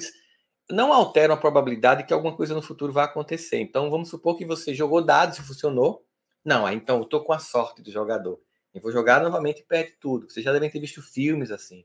não 0.71 0.95
alteram 0.95 1.35
a 1.35 1.37
probabilidade 1.37 2.05
que 2.05 2.13
alguma 2.15 2.35
coisa 2.35 2.55
no 2.55 2.63
futuro 2.63 2.91
vai 2.91 3.05
acontecer. 3.05 3.59
Então, 3.59 3.91
vamos 3.91 4.09
supor 4.09 4.39
que 4.39 4.47
você 4.47 4.75
jogou 4.75 5.05
dados 5.05 5.39
e 5.39 5.43
funcionou. 5.43 6.07
Não, 6.43 6.67
então 6.73 6.97
eu 6.97 7.03
estou 7.03 7.23
com 7.23 7.35
a 7.35 7.39
sorte 7.39 7.83
do 7.83 7.93
jogador. 7.93 8.41
Eu 8.73 8.81
vou 8.81 8.91
jogar 8.91 9.23
novamente 9.23 9.61
e 9.61 9.63
perde 9.63 9.93
tudo. 10.01 10.27
Vocês 10.27 10.43
já 10.43 10.55
devem 10.55 10.71
ter 10.71 10.81
visto 10.81 11.03
filmes 11.03 11.51
assim. 11.51 11.85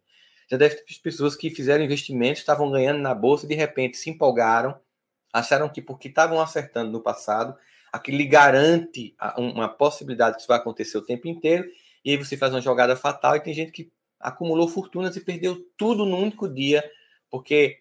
Já 0.49 0.55
deve 0.55 0.75
ter 0.75 0.85
visto 0.85 1.03
pessoas 1.03 1.35
que 1.35 1.49
fizeram 1.49 1.83
investimentos, 1.83 2.39
estavam 2.39 2.71
ganhando 2.71 3.01
na 3.01 3.13
bolsa 3.13 3.45
e 3.45 3.49
de 3.49 3.55
repente 3.55 3.97
se 3.97 4.09
empolgaram, 4.09 4.79
acharam 5.33 5.67
que 5.67 5.81
porque 5.81 6.07
estavam 6.07 6.39
acertando 6.39 6.89
no 6.89 7.03
passado, 7.03 7.53
aquilo 7.91 8.15
lhe 8.15 8.25
garante 8.25 9.13
uma 9.37 9.67
possibilidade 9.67 10.37
que 10.37 10.39
isso 10.43 10.47
vai 10.47 10.57
acontecer 10.57 10.97
o 10.97 11.05
tempo 11.05 11.27
inteiro, 11.27 11.69
e 12.05 12.11
aí 12.11 12.17
você 12.17 12.37
faz 12.37 12.53
uma 12.53 12.61
jogada 12.61 12.95
fatal 12.95 13.35
e 13.35 13.41
tem 13.41 13.53
gente 13.53 13.73
que 13.73 13.91
acumulou 14.19 14.67
fortunas 14.67 15.15
e 15.15 15.21
perdeu 15.21 15.65
tudo 15.77 16.05
num 16.05 16.21
único 16.21 16.47
dia, 16.47 16.83
porque 17.29 17.79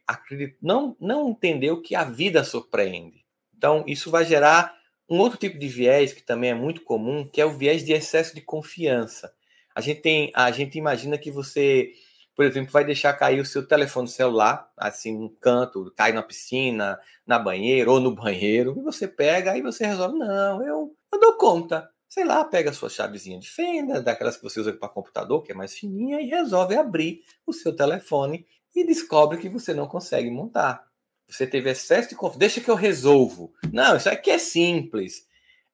não, 0.60 0.96
não 1.00 1.30
entendeu 1.30 1.80
que 1.80 1.94
a 1.94 2.04
vida 2.04 2.44
surpreende. 2.44 3.24
Então, 3.56 3.84
isso 3.86 4.10
vai 4.10 4.24
gerar 4.24 4.76
um 5.08 5.18
outro 5.18 5.38
tipo 5.38 5.58
de 5.58 5.68
viés 5.68 6.12
que 6.12 6.22
também 6.22 6.50
é 6.50 6.54
muito 6.54 6.82
comum, 6.82 7.26
que 7.26 7.40
é 7.40 7.46
o 7.46 7.56
viés 7.56 7.84
de 7.84 7.92
excesso 7.92 8.34
de 8.34 8.40
confiança. 8.40 9.32
A 9.74 9.80
gente 9.80 10.00
tem, 10.00 10.30
a 10.34 10.50
gente 10.50 10.76
imagina 10.76 11.16
que 11.16 11.30
você 11.30 11.92
por 12.38 12.44
exemplo, 12.44 12.70
vai 12.70 12.84
deixar 12.84 13.12
cair 13.14 13.40
o 13.40 13.44
seu 13.44 13.66
telefone 13.66 14.06
celular, 14.06 14.70
assim, 14.76 15.12
num 15.18 15.28
canto, 15.28 15.92
cai 15.96 16.12
na 16.12 16.22
piscina, 16.22 16.96
na 17.26 17.36
banheira 17.36 17.90
ou 17.90 17.98
no 17.98 18.14
banheiro, 18.14 18.76
e 18.78 18.80
você 18.80 19.08
pega, 19.08 19.50
aí 19.50 19.60
você 19.60 19.84
resolve, 19.84 20.16
não, 20.16 20.64
eu, 20.64 20.96
eu 21.12 21.18
dou 21.18 21.36
conta. 21.36 21.90
Sei 22.08 22.24
lá, 22.24 22.44
pega 22.44 22.70
a 22.70 22.72
sua 22.72 22.88
chavezinha 22.88 23.38
de 23.38 23.50
fenda, 23.50 24.00
daquelas 24.00 24.36
que 24.36 24.42
você 24.42 24.58
usa 24.60 24.72
para 24.72 24.88
computador, 24.88 25.42
que 25.42 25.52
é 25.52 25.54
mais 25.54 25.76
fininha, 25.76 26.20
e 26.20 26.26
resolve 26.26 26.74
abrir 26.74 27.22
o 27.46 27.52
seu 27.52 27.74
telefone 27.74 28.46
e 28.74 28.86
descobre 28.86 29.38
que 29.38 29.48
você 29.48 29.74
não 29.74 29.86
consegue 29.86 30.30
montar. 30.30 30.88
Você 31.28 31.46
teve 31.46 31.70
excesso 31.70 32.08
de 32.08 32.14
confiança. 32.14 32.38
Deixa 32.38 32.60
que 32.60 32.70
eu 32.70 32.74
resolvo. 32.74 33.52
Não, 33.70 33.96
isso 33.96 34.08
aqui 34.08 34.30
é 34.30 34.38
simples. 34.38 35.26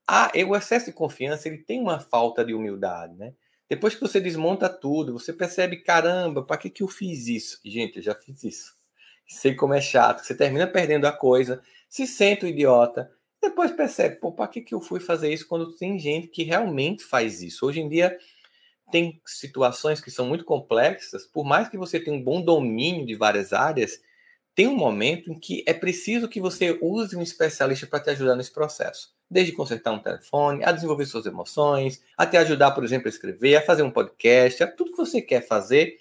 Ah, 0.07 0.31
o 0.49 0.57
excesso 0.57 0.87
de 0.87 0.93
confiança 0.93 1.49
ele 1.49 1.59
tem 1.59 1.81
uma 1.81 2.01
falta 2.01 2.45
de 2.45 2.53
humildade, 2.53 3.15
né? 3.17 3.33
Depois 3.69 3.95
que 3.95 4.01
você 4.01 4.21
desmonta 4.21 4.69
tudo, 4.69 5.13
você 5.13 5.33
percebe, 5.33 5.79
caramba, 5.79 6.43
para 6.43 6.59
que, 6.59 6.69
que 6.69 6.83
eu 6.83 6.89
fiz 6.89 7.29
isso? 7.29 7.61
Gente, 7.65 7.97
eu 7.97 8.03
já 8.03 8.15
fiz 8.15 8.45
isso. 8.45 8.75
Sei 9.27 9.55
como 9.55 9.73
é 9.73 9.81
chato. 9.81 10.23
Você 10.23 10.35
termina 10.35 10.67
perdendo 10.67 11.07
a 11.07 11.13
coisa, 11.13 11.63
se 11.89 12.07
sente 12.07 12.45
um 12.45 12.49
idiota, 12.49 13.11
depois 13.49 13.71
percebe, 13.73 14.17
pô, 14.17 14.33
para 14.33 14.49
que, 14.49 14.61
que 14.61 14.75
eu 14.75 14.81
fui 14.81 15.01
fazer 15.01 15.33
isso 15.33 15.47
quando 15.47 15.75
tem 15.77 15.99
gente 15.99 16.29
que 16.29 16.43
realmente 16.43 17.05
faz 17.05 17.43
isso? 17.43 17.67
Hoje 17.67 17.81
em 17.81 17.89
dia 17.89 18.17
tem 18.93 19.21
situações 19.27 20.01
que 20.01 20.11
são 20.11 20.27
muito 20.27 20.45
complexas, 20.45 21.27
por 21.27 21.45
mais 21.45 21.69
que 21.69 21.79
você 21.79 21.99
tenha 21.99 22.17
um 22.17 22.23
bom 22.23 22.43
domínio 22.43 23.07
de 23.07 23.15
várias 23.15 23.53
áreas, 23.53 24.01
tem 24.55 24.69
um 24.69 24.77
momento 24.77 25.31
em 25.33 25.39
que 25.39 25.65
é 25.67 25.73
preciso 25.73 26.29
que 26.29 26.41
você 26.41 26.79
use 26.81 27.17
um 27.17 27.23
especialista 27.23 27.87
para 27.87 28.01
te 28.01 28.11
ajudar 28.11 28.37
nesse 28.37 28.53
processo 28.53 29.15
desde 29.31 29.53
consertar 29.53 29.93
um 29.93 29.99
telefone, 29.99 30.65
a 30.65 30.73
desenvolver 30.73 31.07
suas 31.07 31.27
emoções, 31.27 32.01
até 32.17 32.39
ajudar, 32.39 32.71
por 32.73 32.85
exemplo, 32.85 33.09
a 33.09 33.11
escrever, 33.11 33.57
a 33.57 33.63
fazer 33.63 33.83
um 33.83 33.91
podcast, 33.91 34.63
a 34.63 34.71
tudo 34.71 34.93
que 34.93 34.97
você 34.97 35.21
quer 35.21 35.47
fazer. 35.47 35.99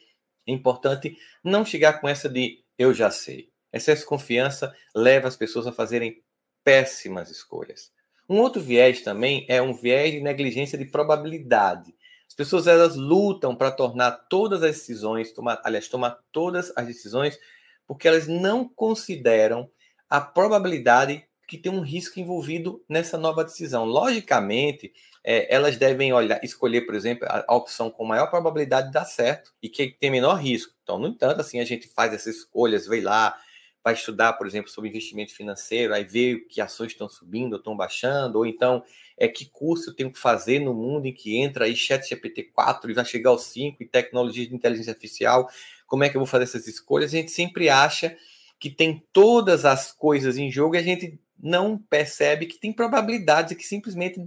É 0.48 0.52
importante 0.52 1.18
não 1.44 1.66
chegar 1.66 2.00
com 2.00 2.08
essa 2.08 2.30
de 2.30 2.64
eu 2.78 2.94
já 2.94 3.10
sei. 3.10 3.50
Excesso 3.72 4.02
de 4.02 4.08
confiança 4.08 4.76
leva 4.96 5.28
as 5.28 5.36
pessoas 5.36 5.66
a 5.66 5.72
fazerem 5.72 6.22
péssimas 6.64 7.30
escolhas. 7.30 7.92
Um 8.30 8.40
outro 8.40 8.62
viés 8.62 9.02
também 9.02 9.46
é 9.50 9.62
um 9.62 9.74
viés 9.74 10.12
de 10.12 10.22
negligência 10.22 10.78
de 10.78 10.86
probabilidade. 10.86 11.94
As 12.28 12.34
pessoas 12.34 12.68
elas 12.68 12.96
lutam 12.96 13.56
para 13.56 13.70
tornar 13.70 14.12
todas 14.30 14.64
as 14.64 14.78
decisões, 14.78 15.32
tomar, 15.32 15.62
aliás, 15.64 15.88
tomar 15.88 16.18
todas 16.32 16.74
as 16.76 16.88
decisões, 16.88 17.38
porque 17.86 18.08
elas 18.08 18.28
não 18.28 18.68
consideram 18.68 19.70
a 20.10 20.22
probabilidade 20.22 21.24
que 21.48 21.58
tem 21.58 21.72
um 21.72 21.82
risco 21.82 22.20
envolvido 22.20 22.84
nessa 22.88 23.18
nova 23.18 23.44
decisão. 23.44 23.86
Logicamente, 23.86 24.94
é, 25.24 25.54
elas 25.54 25.78
devem 25.78 26.12
olhar, 26.14 26.44
escolher, 26.44 26.82
por 26.82 26.96
exemplo, 26.96 27.28
a, 27.30 27.46
a, 27.48 27.56
opção 27.56 27.92
com 27.92 28.06
maior 28.06 28.28
probabilidade 28.28 28.88
de 28.88 28.94
dar 28.94 29.06
certo 29.06 29.54
e 29.62 29.70
que 29.70 29.88
tem 29.88 30.10
menor 30.10 30.36
risco. 30.36 30.74
Então, 30.82 30.98
no 30.98 31.08
entanto, 31.08 31.42
assim, 31.42 31.60
a 31.60 31.66
gente 31.66 31.88
faz 31.88 32.14
essas 32.14 32.38
escolhas, 32.38 32.88
vem 32.88 33.02
lá, 33.02 33.38
vai 33.84 33.94
estudar, 33.94 34.34
por 34.34 34.48
exemplo, 34.48 34.72
sobre 34.72 34.90
investimento 34.90 35.34
financeiro, 35.34 35.94
aí 35.94 36.04
vê 36.04 36.38
que 36.50 36.62
ações 36.62 36.92
estão 36.92 37.10
subindo 37.10 37.54
ou 37.54 37.60
estão 37.60 37.76
baixando, 37.76 38.38
ou 38.38 38.46
então 38.46 38.84
é 39.18 39.28
que 39.28 39.46
curso 39.46 39.90
eu 39.90 39.94
tenho 39.94 40.12
que 40.12 40.18
fazer 40.18 40.60
no 40.60 40.74
mundo 40.74 41.06
em 41.06 41.14
que 41.14 41.38
entra 41.38 41.66
aí 41.66 41.76
chat 41.76 42.08
GPT 42.08 42.44
4 42.54 42.90
e 42.90 42.94
vai 42.94 43.04
chegar 43.04 43.32
ao 43.32 43.38
5 43.38 43.84
e 43.84 43.86
tecnologia 43.86 44.48
de 44.48 44.56
inteligência 44.56 44.92
artificial, 44.92 45.50
como 45.86 46.04
é 46.04 46.10
que 46.10 46.16
eu 46.16 46.22
vou 46.22 46.28
fazer 46.28 46.46
essas 46.46 46.68
escolhas? 46.68 47.14
A 47.14 47.18
gente 47.18 47.32
sempre 47.32 47.70
acha 47.70 48.16
que 48.60 48.70
tem 48.70 49.04
todas 49.12 49.66
as 49.66 49.92
coisas 49.92 50.38
em 50.38 50.50
jogo 50.50 50.76
e 50.76 50.80
a 50.80 50.84
gente 50.84 51.20
não 51.38 51.78
percebe 51.78 52.46
que 52.46 52.58
tem 52.58 52.72
probabilidades 52.72 53.56
que 53.58 53.64
simplesmente 53.64 54.22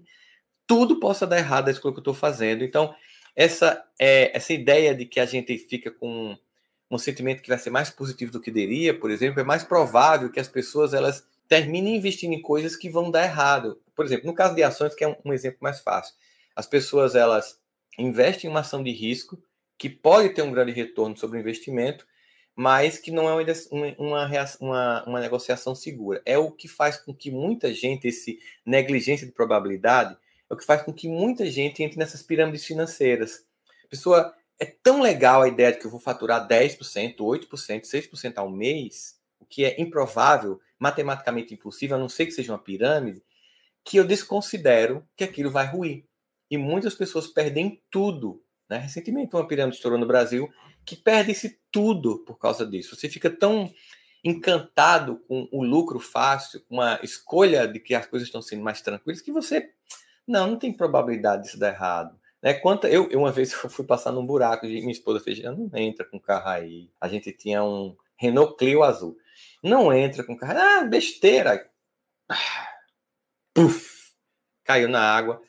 tudo 0.66 1.00
possa 1.00 1.26
dar 1.26 1.38
errado 1.38 1.70
isso 1.70 1.80
que 1.80 1.86
eu 1.86 1.96
estou 1.96 2.12
fazendo. 2.12 2.62
Então, 2.62 2.94
essa, 3.34 3.82
é, 3.98 4.36
essa 4.36 4.52
ideia 4.52 4.94
de 4.94 5.06
que 5.06 5.18
a 5.18 5.26
gente 5.26 5.56
fica 5.56 5.90
com 5.90 6.36
um 6.90 6.98
sentimento 6.98 7.42
que 7.42 7.48
vai 7.48 7.58
ser 7.58 7.70
mais 7.70 7.90
positivo 7.90 8.32
do 8.32 8.40
que 8.40 8.50
deveria, 8.50 8.98
por 8.98 9.10
exemplo, 9.10 9.40
é 9.40 9.44
mais 9.44 9.64
provável 9.64 10.30
que 10.30 10.40
as 10.40 10.48
pessoas 10.48 10.94
elas 10.94 11.26
terminem 11.48 11.96
investindo 11.96 12.32
em 12.32 12.42
coisas 12.42 12.76
que 12.76 12.88
vão 12.88 13.10
dar 13.10 13.24
errado. 13.24 13.80
Por 13.94 14.04
exemplo, 14.04 14.26
no 14.26 14.34
caso 14.34 14.54
de 14.54 14.62
ações, 14.62 14.94
que 14.94 15.04
é 15.04 15.18
um, 15.24 15.32
exemplo 15.32 15.58
mais 15.60 15.80
fácil, 15.80 16.14
as 16.54 16.66
pessoas 16.66 17.14
elas 17.14 17.58
investem 17.98 18.48
em 18.48 18.52
uma 18.52 18.60
ação 18.60 18.82
de 18.82 18.90
risco 18.90 19.40
que 19.78 19.88
pode 19.88 20.30
ter 20.30 20.42
um 20.42 20.52
grande 20.52 20.72
retorno 20.72 21.16
sobre 21.16 21.38
o 21.38 21.40
investimento, 21.40 22.06
mas 22.54 22.98
que 22.98 23.10
não 23.10 23.28
é 23.28 23.34
uma, 23.34 24.34
uma, 24.60 25.04
uma, 25.04 25.20
negociação 25.20 25.74
segura. 25.74 26.22
É 26.24 26.38
o 26.38 26.50
que 26.50 26.66
faz 26.66 26.96
com 26.96 27.14
que 27.14 27.30
muita 27.30 27.72
gente, 27.74 28.08
esse 28.08 28.38
negligência 28.64 29.26
de 29.26 29.32
probabilidade, 29.32 30.16
é 30.48 30.54
o 30.54 30.56
que 30.56 30.64
faz 30.64 30.82
com 30.82 30.92
que 30.92 31.08
muita 31.08 31.44
gente 31.50 31.82
entre 31.82 31.98
nessas 31.98 32.22
pirâmides 32.22 32.64
financeiras. 32.64 33.44
A 33.84 33.88
pessoa 33.88 34.34
é 34.58 34.64
tão 34.64 35.00
legal 35.00 35.42
a 35.42 35.48
ideia 35.48 35.72
de 35.72 35.78
que 35.78 35.86
eu 35.86 35.90
vou 35.90 36.00
faturar 36.00 36.46
10%, 36.46 37.16
8%, 37.16 37.82
6% 37.82 38.38
ao 38.38 38.50
mês, 38.50 39.18
o 39.38 39.44
que 39.44 39.64
é 39.64 39.80
improvável, 39.80 40.60
matematicamente 40.78 41.54
impossível, 41.54 41.96
a 41.96 42.00
não 42.00 42.08
ser 42.08 42.26
que 42.26 42.32
seja 42.32 42.52
uma 42.52 42.58
pirâmide, 42.58 43.22
que 43.84 43.98
eu 43.98 44.04
desconsidero 44.04 45.06
que 45.16 45.24
aquilo 45.24 45.50
vai 45.50 45.66
ruir. 45.66 46.04
E 46.50 46.56
muitas 46.56 46.94
pessoas 46.94 47.26
perdem 47.26 47.82
tudo. 47.90 48.42
Né? 48.68 48.78
Recentemente, 48.78 49.34
uma 49.34 49.46
pirâmide 49.46 49.76
estourou 49.76 49.98
no 49.98 50.06
Brasil 50.06 50.50
que 50.84 50.96
perde-se 50.96 51.60
tudo 51.70 52.20
por 52.24 52.38
causa 52.38 52.64
disso. 52.64 52.96
Você 52.96 53.08
fica 53.08 53.28
tão 53.28 53.72
encantado 54.24 55.20
com 55.28 55.48
o 55.52 55.62
lucro 55.62 56.00
fácil, 56.00 56.60
com 56.68 56.80
a 56.80 56.98
escolha 57.02 57.66
de 57.66 57.78
que 57.78 57.94
as 57.94 58.06
coisas 58.06 58.28
estão 58.28 58.42
sendo 58.42 58.62
mais 58.62 58.80
tranquilas, 58.80 59.20
que 59.20 59.32
você 59.32 59.70
não, 60.26 60.48
não 60.48 60.58
tem 60.58 60.72
probabilidade 60.72 61.44
disso 61.44 61.58
dar 61.58 61.72
errado. 61.72 62.18
Né? 62.46 62.54
Quanto, 62.54 62.86
eu, 62.86 63.08
uma 63.14 63.32
vez 63.32 63.50
eu 63.64 63.68
fui 63.68 63.84
passar 63.84 64.12
num 64.12 64.24
buraco 64.24 64.66
e 64.66 64.80
minha 64.80 64.92
esposa 64.92 65.18
fez, 65.18 65.42
não 65.42 65.68
entra 65.74 66.04
com 66.06 66.20
carro 66.20 66.48
aí. 66.48 66.88
A 67.00 67.08
gente 67.08 67.32
tinha 67.32 67.64
um 67.64 67.96
Renault 68.16 68.56
Clio 68.56 68.84
azul. 68.84 69.18
Não 69.60 69.92
entra 69.92 70.22
com 70.22 70.36
carro. 70.36 70.56
Ah, 70.56 70.84
besteira. 70.84 71.68
Puf, 73.52 74.12
caiu 74.62 74.88
na 74.88 75.00
água. 75.00 75.42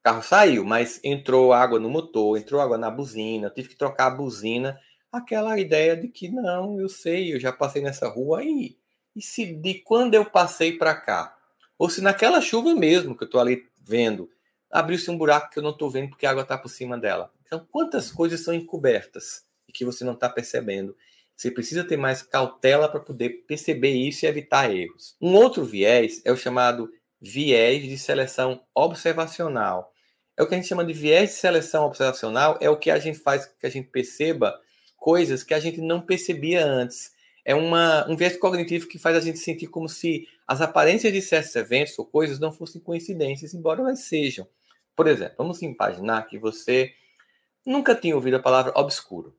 O 0.00 0.02
carro 0.02 0.22
saiu, 0.22 0.64
mas 0.64 0.98
entrou 1.04 1.52
água 1.52 1.78
no 1.78 1.88
motor, 1.88 2.36
entrou 2.36 2.60
água 2.60 2.76
na 2.76 2.90
buzina, 2.90 3.50
tive 3.50 3.68
que 3.68 3.76
trocar 3.76 4.06
a 4.06 4.10
buzina. 4.10 4.80
Aquela 5.12 5.56
ideia 5.58 5.96
de 5.96 6.08
que 6.08 6.28
não, 6.28 6.80
eu 6.80 6.88
sei, 6.88 7.32
eu 7.32 7.38
já 7.38 7.52
passei 7.52 7.80
nessa 7.82 8.08
rua 8.08 8.42
e, 8.42 8.76
e 9.14 9.22
se 9.22 9.54
de 9.54 9.74
quando 9.74 10.14
eu 10.14 10.24
passei 10.24 10.72
para 10.72 10.94
cá, 10.94 11.36
ou 11.78 11.90
se 11.90 12.00
naquela 12.00 12.40
chuva 12.40 12.74
mesmo 12.74 13.16
que 13.16 13.24
eu 13.24 13.26
estou 13.26 13.40
ali 13.40 13.68
vendo, 13.82 14.30
abriu-se 14.70 15.10
um 15.10 15.18
buraco 15.18 15.50
que 15.50 15.58
eu 15.58 15.62
não 15.62 15.70
estou 15.70 15.90
vendo 15.90 16.10
porque 16.10 16.26
a 16.26 16.30
água 16.30 16.42
está 16.42 16.56
por 16.56 16.68
cima 16.68 16.98
dela. 16.98 17.32
Então, 17.46 17.66
quantas 17.70 18.10
coisas 18.10 18.40
são 18.40 18.54
encobertas 18.54 19.44
e 19.68 19.72
que 19.72 19.84
você 19.84 20.04
não 20.04 20.12
está 20.14 20.28
percebendo? 20.28 20.96
Você 21.36 21.50
precisa 21.50 21.82
ter 21.82 21.96
mais 21.96 22.22
cautela 22.22 22.88
para 22.88 23.00
poder 23.00 23.44
perceber 23.46 23.92
isso 23.92 24.24
e 24.24 24.28
evitar 24.28 24.70
erros. 24.70 25.16
Um 25.20 25.34
outro 25.34 25.64
viés 25.64 26.20
é 26.24 26.30
o 26.30 26.36
chamado 26.36 26.90
viés 27.20 27.82
de 27.82 27.98
seleção 27.98 28.62
observacional. 28.74 29.92
É 30.36 30.42
o 30.42 30.46
que 30.46 30.54
a 30.54 30.58
gente 30.58 30.68
chama 30.68 30.84
de 30.84 30.92
viés 30.92 31.30
de 31.30 31.36
seleção 31.36 31.84
observacional, 31.84 32.58
é 32.60 32.70
o 32.70 32.76
que 32.76 32.90
a 32.90 32.98
gente 32.98 33.18
faz 33.18 33.46
que 33.46 33.66
a 33.66 33.70
gente 33.70 33.88
perceba 33.88 34.58
coisas 34.96 35.42
que 35.42 35.54
a 35.54 35.58
gente 35.58 35.80
não 35.80 36.00
percebia 36.00 36.64
antes. 36.64 37.12
É 37.44 37.54
uma, 37.54 38.08
um 38.08 38.16
viés 38.16 38.36
cognitivo 38.36 38.86
que 38.86 38.98
faz 38.98 39.16
a 39.16 39.20
gente 39.20 39.38
sentir 39.38 39.66
como 39.66 39.88
se 39.88 40.28
as 40.46 40.60
aparências 40.60 41.12
de 41.12 41.22
certos 41.22 41.56
eventos 41.56 41.98
ou 41.98 42.04
coisas 42.04 42.38
não 42.38 42.52
fossem 42.52 42.80
coincidências, 42.80 43.54
embora 43.54 43.80
elas 43.80 44.00
sejam. 44.00 44.46
Por 45.00 45.08
exemplo, 45.08 45.36
vamos 45.38 45.62
imaginar 45.62 46.26
que 46.26 46.38
você 46.38 46.92
nunca 47.64 47.94
tinha 47.94 48.14
ouvido 48.14 48.36
a 48.36 48.38
palavra 48.42 48.70
obscuro. 48.76 49.34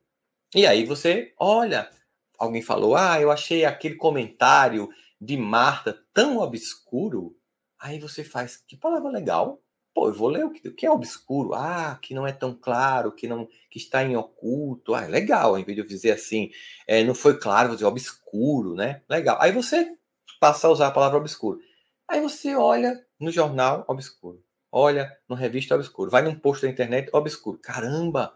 E 0.52 0.66
aí 0.66 0.84
você 0.84 1.32
olha, 1.38 1.88
alguém 2.36 2.60
falou: 2.60 2.96
Ah, 2.96 3.20
eu 3.20 3.30
achei 3.30 3.64
aquele 3.64 3.94
comentário 3.94 4.88
de 5.20 5.36
Marta 5.36 5.96
tão 6.12 6.38
obscuro. 6.38 7.36
Aí 7.78 8.00
você 8.00 8.24
faz, 8.24 8.56
que 8.56 8.76
palavra 8.76 9.08
legal. 9.08 9.62
Pô, 9.94 10.08
eu 10.08 10.14
vou 10.14 10.28
ler 10.30 10.44
o 10.44 10.50
que, 10.50 10.66
o 10.66 10.74
que 10.74 10.84
é 10.84 10.90
obscuro. 10.90 11.54
Ah, 11.54 11.96
que 12.02 12.12
não 12.12 12.26
é 12.26 12.32
tão 12.32 12.52
claro, 12.60 13.12
que 13.12 13.28
não 13.28 13.48
que 13.70 13.78
está 13.78 14.02
em 14.02 14.16
oculto. 14.16 14.96
Ah, 14.96 15.06
legal. 15.06 15.56
Em 15.56 15.62
vez 15.62 15.76
de 15.76 15.82
eu 15.82 15.86
dizer 15.86 16.10
assim, 16.10 16.50
é, 16.88 17.04
não 17.04 17.14
foi 17.14 17.38
claro, 17.38 17.68
vou 17.68 17.76
dizer 17.76 17.86
obscuro, 17.86 18.74
né? 18.74 19.00
Legal. 19.08 19.38
Aí 19.40 19.52
você 19.52 19.96
passa 20.40 20.66
a 20.66 20.72
usar 20.72 20.88
a 20.88 20.90
palavra 20.90 21.18
obscuro. 21.18 21.60
Aí 22.08 22.20
você 22.20 22.56
olha 22.56 23.00
no 23.20 23.30
jornal 23.30 23.84
obscuro. 23.86 24.42
Olha 24.74 25.14
no 25.28 25.36
revista 25.36 25.74
obscuro. 25.74 26.10
Vai 26.10 26.22
num 26.22 26.34
post 26.34 26.64
da 26.64 26.72
internet 26.72 27.10
obscuro. 27.12 27.58
Caramba, 27.58 28.34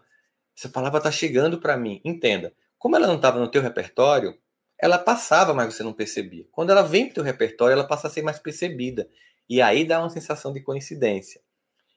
essa 0.55 0.69
palavra 0.69 0.99
está 0.99 1.11
chegando 1.11 1.59
para 1.59 1.75
mim. 1.75 1.99
Entenda. 2.05 2.53
Como 2.77 2.95
ela 2.95 3.07
não 3.07 3.15
estava 3.15 3.39
no 3.39 3.49
teu 3.49 3.61
repertório, 3.61 4.37
ela 4.77 4.99
passava, 4.99 5.51
mas 5.51 5.73
você 5.73 5.81
não 5.81 5.93
percebia. 5.93 6.45
Quando 6.51 6.69
ela 6.69 6.83
vem 6.83 7.05
para 7.05 7.11
o 7.11 7.15
teu 7.15 7.23
repertório, 7.23 7.73
ela 7.73 7.87
passa 7.87 8.07
a 8.07 8.11
ser 8.11 8.21
mais 8.21 8.37
percebida. 8.37 9.09
E 9.49 9.59
aí 9.61 9.83
dá 9.83 9.99
uma 9.99 10.11
sensação 10.11 10.53
de 10.53 10.61
coincidência. 10.61 11.41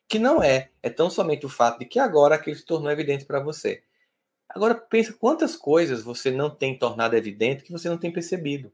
Que 0.09 0.18
não 0.18 0.42
é. 0.42 0.70
É 0.82 0.88
tão 0.88 1.11
somente 1.11 1.44
o 1.44 1.49
fato 1.49 1.78
de 1.78 1.85
que 1.85 1.99
agora 1.99 2.37
aquilo 2.37 2.56
se 2.56 2.64
tornou 2.64 2.90
evidente 2.90 3.26
para 3.26 3.40
você. 3.40 3.82
Agora 4.49 4.75
pensa 4.75 5.12
quantas 5.12 5.54
coisas 5.54 6.02
você 6.02 6.30
não 6.30 6.49
tem 6.49 6.78
tornado 6.78 7.14
evidente 7.14 7.62
que 7.62 7.70
você 7.70 7.88
não 7.88 7.99
tem 7.99 8.11
percebido. 8.11 8.73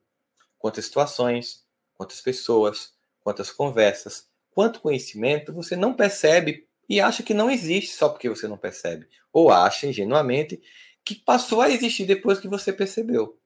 Quantas 0.58 0.86
situações, 0.86 1.66
quantas 1.94 2.20
pessoas, 2.20 2.94
quantas 3.20 3.50
conversas, 3.50 4.28
quanto 4.56 4.80
conhecimento 4.80 5.52
você 5.52 5.76
não 5.76 5.92
percebe 5.92 6.66
e 6.88 6.98
acha 6.98 7.22
que 7.22 7.34
não 7.34 7.50
existe 7.50 7.94
só 7.94 8.08
porque 8.08 8.26
você 8.26 8.48
não 8.48 8.56
percebe. 8.56 9.06
Ou 9.30 9.50
acha 9.50 9.86
ingenuamente 9.86 10.58
que 11.04 11.14
passou 11.14 11.60
a 11.60 11.68
existir 11.68 12.06
depois 12.06 12.40
que 12.40 12.48
você 12.48 12.72
percebeu. 12.72 13.38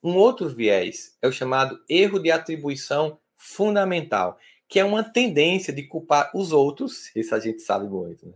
Um 0.00 0.14
outro 0.14 0.48
viés 0.48 1.18
é 1.20 1.26
o 1.26 1.32
chamado 1.32 1.82
erro 1.88 2.20
de 2.20 2.30
atribuição 2.30 3.18
fundamental, 3.34 4.38
que 4.68 4.78
é 4.78 4.84
uma 4.84 5.02
tendência 5.02 5.72
de 5.72 5.82
culpar 5.88 6.30
os 6.32 6.52
outros, 6.52 7.10
isso 7.16 7.34
a 7.34 7.40
gente 7.40 7.60
sabe 7.60 7.88
muito, 7.88 8.24
né? 8.24 8.34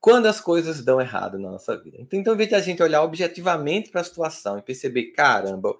quando 0.00 0.26
as 0.26 0.40
coisas 0.40 0.84
dão 0.84 1.00
errado 1.00 1.40
na 1.40 1.50
nossa 1.50 1.76
vida. 1.76 1.96
Então, 1.98 2.34
em 2.34 2.36
vez 2.36 2.50
de 2.50 2.54
a 2.54 2.60
gente 2.60 2.80
olhar 2.80 3.02
objetivamente 3.02 3.90
para 3.90 4.00
a 4.00 4.04
situação 4.04 4.58
e 4.58 4.62
perceber, 4.62 5.06
caramba, 5.06 5.76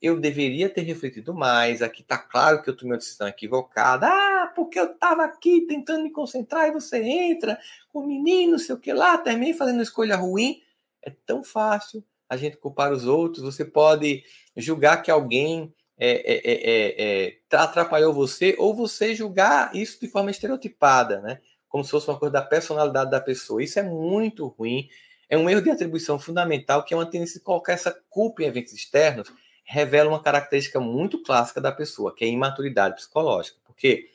eu 0.00 0.20
deveria 0.20 0.68
ter 0.68 0.82
refletido 0.82 1.32
mais, 1.32 1.82
aqui 1.82 2.02
está 2.02 2.18
claro 2.18 2.62
que 2.62 2.68
eu 2.68 2.76
tomei 2.76 2.92
uma 2.92 2.98
decisão 2.98 3.26
equivocada, 3.26 4.06
ah, 4.06 4.52
porque 4.54 4.78
eu 4.78 4.92
estava 4.92 5.24
aqui 5.24 5.62
tentando 5.62 6.02
me 6.02 6.10
concentrar 6.10 6.68
e 6.68 6.72
você 6.72 7.02
entra 7.02 7.58
com 7.92 8.00
o 8.00 8.06
menino, 8.06 8.58
sei 8.58 8.74
o 8.74 8.78
que 8.78 8.92
lá, 8.92 9.16
terminei 9.16 9.54
fazendo 9.54 9.82
escolha 9.82 10.16
ruim. 10.16 10.62
É 11.02 11.10
tão 11.24 11.42
fácil 11.42 12.04
a 12.28 12.36
gente 12.36 12.56
culpar 12.56 12.92
os 12.92 13.06
outros, 13.06 13.44
você 13.44 13.64
pode 13.64 14.24
julgar 14.56 15.02
que 15.02 15.10
alguém 15.10 15.72
é, 15.98 16.10
é, 16.10 16.40
é, 16.44 17.26
é, 17.26 17.56
atrapalhou 17.56 18.12
você, 18.12 18.54
ou 18.58 18.74
você 18.74 19.14
julgar 19.14 19.74
isso 19.74 19.98
de 20.00 20.08
forma 20.08 20.30
estereotipada, 20.30 21.20
né? 21.20 21.40
Como 21.68 21.84
se 21.84 21.90
fosse 21.90 22.08
uma 22.08 22.18
coisa 22.18 22.32
da 22.32 22.42
personalidade 22.42 23.10
da 23.10 23.20
pessoa. 23.20 23.62
Isso 23.62 23.78
é 23.78 23.82
muito 23.82 24.46
ruim. 24.48 24.88
É 25.28 25.36
um 25.36 25.48
erro 25.48 25.62
de 25.62 25.70
atribuição 25.70 26.18
fundamental, 26.18 26.84
que 26.84 26.94
é 26.94 26.96
uma 26.96 27.10
tendência 27.10 27.38
de 27.38 27.44
colocar 27.44 27.72
essa 27.72 27.92
culpa 28.08 28.42
em 28.42 28.46
eventos 28.46 28.72
externos, 28.72 29.32
revela 29.66 30.08
uma 30.08 30.22
característica 30.22 30.80
muito 30.80 31.22
clássica 31.22 31.60
da 31.60 31.70
pessoa, 31.70 32.14
que 32.14 32.24
é 32.24 32.28
a 32.28 32.30
imaturidade 32.30 32.94
psicológica. 32.94 33.58
Porque 33.64 34.08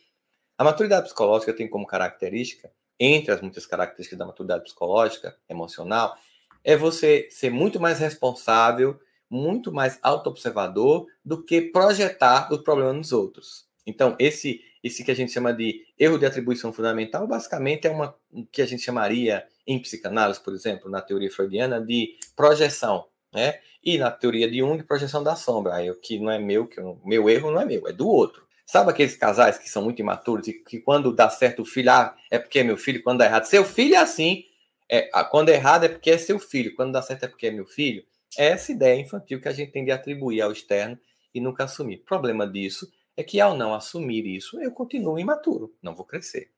a 0.58 0.64
maturidade 0.64 1.06
psicológica 1.06 1.54
tem 1.54 1.70
como 1.70 1.86
característica, 1.86 2.72
entre 3.00 3.32
as 3.32 3.42
muitas 3.42 3.66
características 3.66 4.18
da 4.18 4.26
maturidade 4.26 4.64
psicológica, 4.64 5.38
emocional, 5.48 6.16
é 6.64 6.76
você 6.76 7.28
ser 7.30 7.52
muito 7.52 7.80
mais 7.80 8.00
responsável 8.00 9.00
muito 9.32 9.72
mais 9.72 9.98
autoobservador 10.04 11.08
do 11.24 11.42
que 11.42 11.62
projetar 11.62 12.52
o 12.52 12.62
problema 12.62 12.92
nos 12.92 13.14
outros. 13.14 13.66
Então, 13.88 14.14
esse 14.20 14.62
esse 14.84 15.04
que 15.04 15.12
a 15.12 15.16
gente 15.16 15.32
chama 15.32 15.54
de 15.54 15.86
erro 15.98 16.18
de 16.18 16.26
atribuição 16.26 16.74
fundamental, 16.74 17.28
basicamente 17.28 17.86
é 17.86 17.92
uma 17.92 18.16
que 18.52 18.64
a 18.64 18.66
gente 18.66 18.82
chamaria 18.82 19.46
em 19.66 19.80
psicanálise, 19.80 20.40
por 20.44 20.56
exemplo, 20.56 20.90
na 20.90 21.00
teoria 21.00 21.32
freudiana, 21.32 21.80
de 21.80 22.18
projeção, 22.36 23.06
né? 23.32 23.60
E 23.84 23.98
na 23.98 24.12
teoria 24.12 24.50
de 24.50 24.60
Jung, 24.60 24.84
projeção 24.84 25.24
da 25.24 25.36
sombra. 25.36 25.76
Aí 25.76 25.90
o 25.90 26.00
que 26.00 26.20
não 26.20 26.32
é 26.32 26.38
meu, 26.38 26.68
que 26.68 26.80
meu 27.04 27.30
erro 27.30 27.52
não 27.52 27.62
é 27.62 27.66
meu, 27.66 27.88
é 27.88 27.94
do 27.94 28.08
outro. 28.08 28.46
Sabe 28.66 28.92
aqueles 28.92 29.16
casais 29.16 29.58
que 29.58 29.70
são 29.70 29.84
muito 29.84 30.00
imaturos 30.00 30.48
e 30.48 30.54
que 30.54 30.80
quando 30.80 31.14
dá 31.14 31.30
certo 31.30 31.64
o 31.64 31.66
filho, 31.66 31.92
ah, 31.92 32.16
é 32.30 32.40
porque 32.40 32.60
é 32.60 32.64
meu 32.64 32.78
filho, 32.78 33.04
quando 33.04 33.18
dá 33.18 33.26
errado, 33.26 33.46
seu 33.46 33.66
filho 33.66 33.96
é 33.96 33.98
assim, 33.98 34.46
é, 34.88 35.10
quando 35.26 35.50
é 35.50 35.56
errado 35.56 35.86
é 35.86 35.90
porque 35.90 36.12
é 36.12 36.18
seu 36.18 36.40
filho, 36.40 36.76
quando 36.76 36.92
dá 36.92 37.02
certo 37.02 37.24
é 37.24 37.28
porque 37.28 37.48
é 37.48 37.52
meu 37.52 37.66
filho. 37.66 38.04
É 38.38 38.48
essa 38.48 38.72
ideia 38.72 39.00
infantil 39.00 39.42
que 39.42 39.48
a 39.48 39.52
gente 39.52 39.72
tem 39.72 39.84
de 39.84 39.92
atribuir 39.92 40.42
ao 40.42 40.52
externo 40.52 40.98
e 41.34 41.42
nunca 41.42 41.64
assumir. 41.64 41.98
O 41.98 42.06
problema 42.06 42.48
disso 42.48 42.90
é 43.18 43.24
que 43.24 43.42
ao 43.42 43.58
não 43.58 43.74
assumir 43.74 44.26
isso, 44.26 44.62
eu 44.62 44.72
continuo 44.72 45.20
imaturo, 45.20 45.74
não 45.82 45.96
vou 45.96 46.06
crescer. 46.06 46.50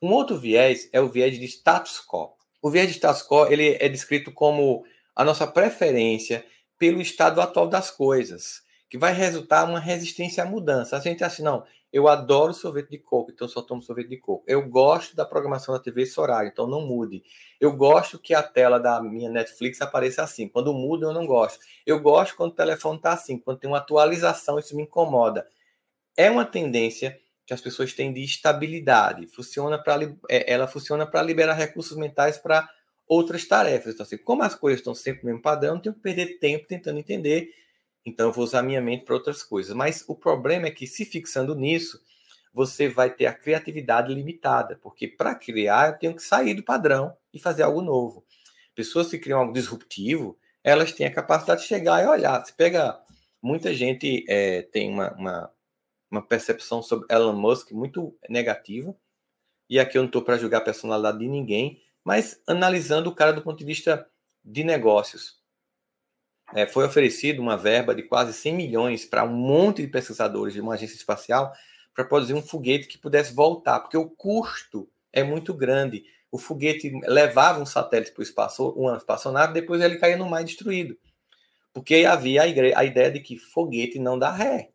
Um 0.00 0.12
outro 0.12 0.38
viés 0.38 0.88
é 0.92 1.00
o 1.00 1.08
viés 1.08 1.38
de 1.38 1.44
status 1.44 2.00
quo. 2.00 2.32
O 2.62 2.70
viés 2.70 2.88
de 2.88 2.94
status 2.94 3.22
quo 3.22 3.46
ele 3.46 3.76
é 3.78 3.88
descrito 3.88 4.32
como 4.32 4.84
a 5.14 5.24
nossa 5.24 5.46
preferência 5.46 6.44
pelo 6.80 6.98
estado 7.02 7.42
atual 7.42 7.68
das 7.68 7.90
coisas, 7.90 8.62
que 8.88 8.96
vai 8.96 9.12
resultar 9.12 9.68
uma 9.68 9.78
resistência 9.78 10.42
à 10.42 10.46
mudança. 10.46 10.96
A 10.96 11.00
gente 11.00 11.22
acha 11.22 11.34
assim, 11.34 11.42
não, 11.42 11.62
eu 11.92 12.08
adoro 12.08 12.54
sorvete 12.54 12.88
de 12.88 12.98
coco, 12.98 13.30
então 13.30 13.46
só 13.46 13.60
tomo 13.60 13.82
sorvete 13.82 14.08
de 14.08 14.16
coco. 14.16 14.42
Eu 14.46 14.66
gosto 14.66 15.14
da 15.14 15.26
programação 15.26 15.74
da 15.74 15.78
TV 15.78 16.02
esse 16.02 16.18
horário, 16.18 16.48
então 16.48 16.66
não 16.66 16.80
mude. 16.80 17.22
Eu 17.60 17.76
gosto 17.76 18.18
que 18.18 18.32
a 18.32 18.42
tela 18.42 18.80
da 18.80 19.02
minha 19.02 19.28
Netflix 19.28 19.82
apareça 19.82 20.22
assim. 20.22 20.48
Quando 20.48 20.72
muda, 20.72 21.04
eu 21.04 21.12
não 21.12 21.26
gosto. 21.26 21.60
Eu 21.84 22.00
gosto 22.00 22.34
quando 22.34 22.52
o 22.52 22.56
telefone 22.56 22.96
está 22.96 23.12
assim. 23.12 23.36
Quando 23.36 23.58
tem 23.58 23.68
uma 23.68 23.76
atualização, 23.76 24.58
isso 24.58 24.74
me 24.74 24.84
incomoda. 24.84 25.46
É 26.16 26.30
uma 26.30 26.46
tendência 26.46 27.20
que 27.44 27.52
as 27.52 27.60
pessoas 27.60 27.92
têm 27.92 28.10
de 28.10 28.24
estabilidade. 28.24 29.26
Funciona 29.26 29.76
para 29.76 30.00
é, 30.30 30.50
ela 30.50 30.66
funciona 30.66 31.06
para 31.06 31.20
liberar 31.20 31.52
recursos 31.52 31.94
mentais 31.98 32.38
para 32.38 32.66
outras 33.10 33.44
tarefas. 33.44 33.94
Então, 33.94 34.04
assim, 34.04 34.16
como 34.16 34.42
as 34.42 34.54
coisas 34.54 34.80
estão 34.80 34.94
sempre 34.94 35.24
no 35.24 35.30
mesmo 35.30 35.42
padrão, 35.42 35.74
eu 35.74 35.80
tenho 35.80 35.94
que 35.94 36.00
perder 36.00 36.38
tempo 36.38 36.66
tentando 36.66 36.98
entender 36.98 37.52
então 38.04 38.28
eu 38.28 38.32
vou 38.32 38.44
usar 38.44 38.62
minha 38.62 38.80
mente 38.80 39.04
para 39.04 39.14
outras 39.14 39.42
coisas. 39.42 39.74
Mas 39.74 40.04
o 40.08 40.14
problema 40.14 40.66
é 40.66 40.70
que 40.70 40.86
se 40.86 41.04
fixando 41.04 41.54
nisso, 41.54 42.02
você 42.52 42.88
vai 42.88 43.10
ter 43.10 43.26
a 43.26 43.34
criatividade 43.34 44.12
limitada, 44.12 44.78
porque 44.82 45.06
para 45.06 45.34
criar 45.34 45.90
eu 45.90 45.98
tenho 45.98 46.14
que 46.14 46.22
sair 46.22 46.54
do 46.54 46.62
padrão 46.62 47.16
e 47.32 47.38
fazer 47.38 47.62
algo 47.62 47.80
novo. 47.80 48.24
Pessoas 48.74 49.08
que 49.08 49.18
criam 49.18 49.40
algo 49.40 49.52
disruptivo, 49.52 50.38
elas 50.64 50.92
têm 50.92 51.06
a 51.06 51.12
capacidade 51.12 51.62
de 51.62 51.68
chegar 51.68 52.02
e 52.02 52.06
olhar. 52.06 52.44
Você 52.44 52.52
pega 52.52 52.98
muita 53.42 53.72
gente 53.74 54.24
é, 54.28 54.62
tem 54.62 54.90
uma, 54.90 55.12
uma, 55.12 55.50
uma, 56.10 56.22
percepção 56.22 56.82
sobre 56.82 57.06
Elon 57.14 57.34
Musk 57.34 57.70
muito 57.72 58.16
negativa. 58.28 58.94
E 59.68 59.78
aqui 59.78 59.96
eu 59.96 60.02
não 60.02 60.08
estou 60.08 60.22
para 60.22 60.36
julgar 60.36 60.58
a 60.58 60.62
personalidade 60.62 61.18
de 61.18 61.28
ninguém, 61.28 61.80
mas 62.04 62.40
analisando 62.46 63.10
o 63.10 63.14
cara 63.14 63.32
do 63.32 63.42
ponto 63.42 63.58
de 63.58 63.64
vista 63.64 64.06
de 64.44 64.64
negócios 64.64 65.40
é, 66.54 66.66
foi 66.66 66.84
oferecido 66.84 67.40
uma 67.40 67.56
verba 67.56 67.94
de 67.94 68.02
quase 68.02 68.32
100 68.32 68.54
milhões 68.54 69.04
para 69.04 69.24
um 69.24 69.32
monte 69.32 69.82
de 69.82 69.88
pesquisadores 69.88 70.54
de 70.54 70.60
uma 70.60 70.74
agência 70.74 70.96
espacial 70.96 71.52
para 71.94 72.04
produzir 72.04 72.34
um 72.34 72.42
foguete 72.42 72.88
que 72.88 72.98
pudesse 72.98 73.34
voltar, 73.34 73.80
porque 73.80 73.96
o 73.96 74.08
custo 74.08 74.88
é 75.12 75.22
muito 75.22 75.54
grande. 75.54 76.04
O 76.30 76.38
foguete 76.38 76.92
levava 77.04 77.60
um 77.60 77.66
satélite 77.66 78.12
para 78.12 78.20
o 78.20 78.24
espaço, 78.24 78.70
uma 78.70 78.96
espaçonave, 78.96 79.52
depois 79.52 79.80
ele 79.80 79.98
caía 79.98 80.16
no 80.16 80.28
mar 80.28 80.44
destruído. 80.44 80.96
Porque 81.72 82.04
havia 82.04 82.42
a, 82.42 82.84
ideia 82.84 83.10
de 83.10 83.20
que 83.20 83.38
foguete 83.38 83.98
não 83.98 84.18
dá 84.18 84.30
ré. 84.30 84.70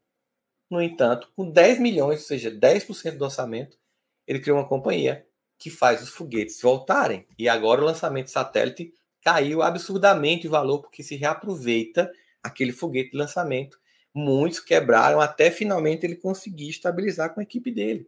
No 0.69 0.81
entanto, 0.81 1.31
com 1.35 1.49
10 1.49 1.79
milhões, 1.79 2.21
ou 2.21 2.25
seja, 2.25 2.51
10% 2.51 3.17
do 3.17 3.25
orçamento, 3.25 3.77
ele 4.25 4.39
criou 4.39 4.57
uma 4.57 4.67
companhia 4.67 5.25
que 5.65 5.71
faz 5.71 6.04
os 6.04 6.10
foguetes 6.10 6.62
voltarem. 6.62 7.25
E 7.39 7.49
agora 7.49 7.82
o 7.82 7.86
lançamento 7.86 8.30
satélite 8.30 8.93
caiu 9.19 9.63
absurdamente 9.63 10.45
o 10.45 10.51
valor, 10.51 10.80
porque 10.84 11.01
se 11.01 11.15
reaproveita 11.15 12.12
aquele 12.43 12.71
foguete 12.71 13.10
de 13.10 13.17
lançamento. 13.17 13.80
Muitos 14.13 14.60
quebraram 14.60 15.19
até 15.19 15.49
finalmente 15.49 16.06
ele 16.06 16.17
conseguir 16.17 16.69
estabilizar 16.69 17.34
com 17.34 17.39
a 17.39 17.43
equipe 17.43 17.71
dele. 17.71 18.08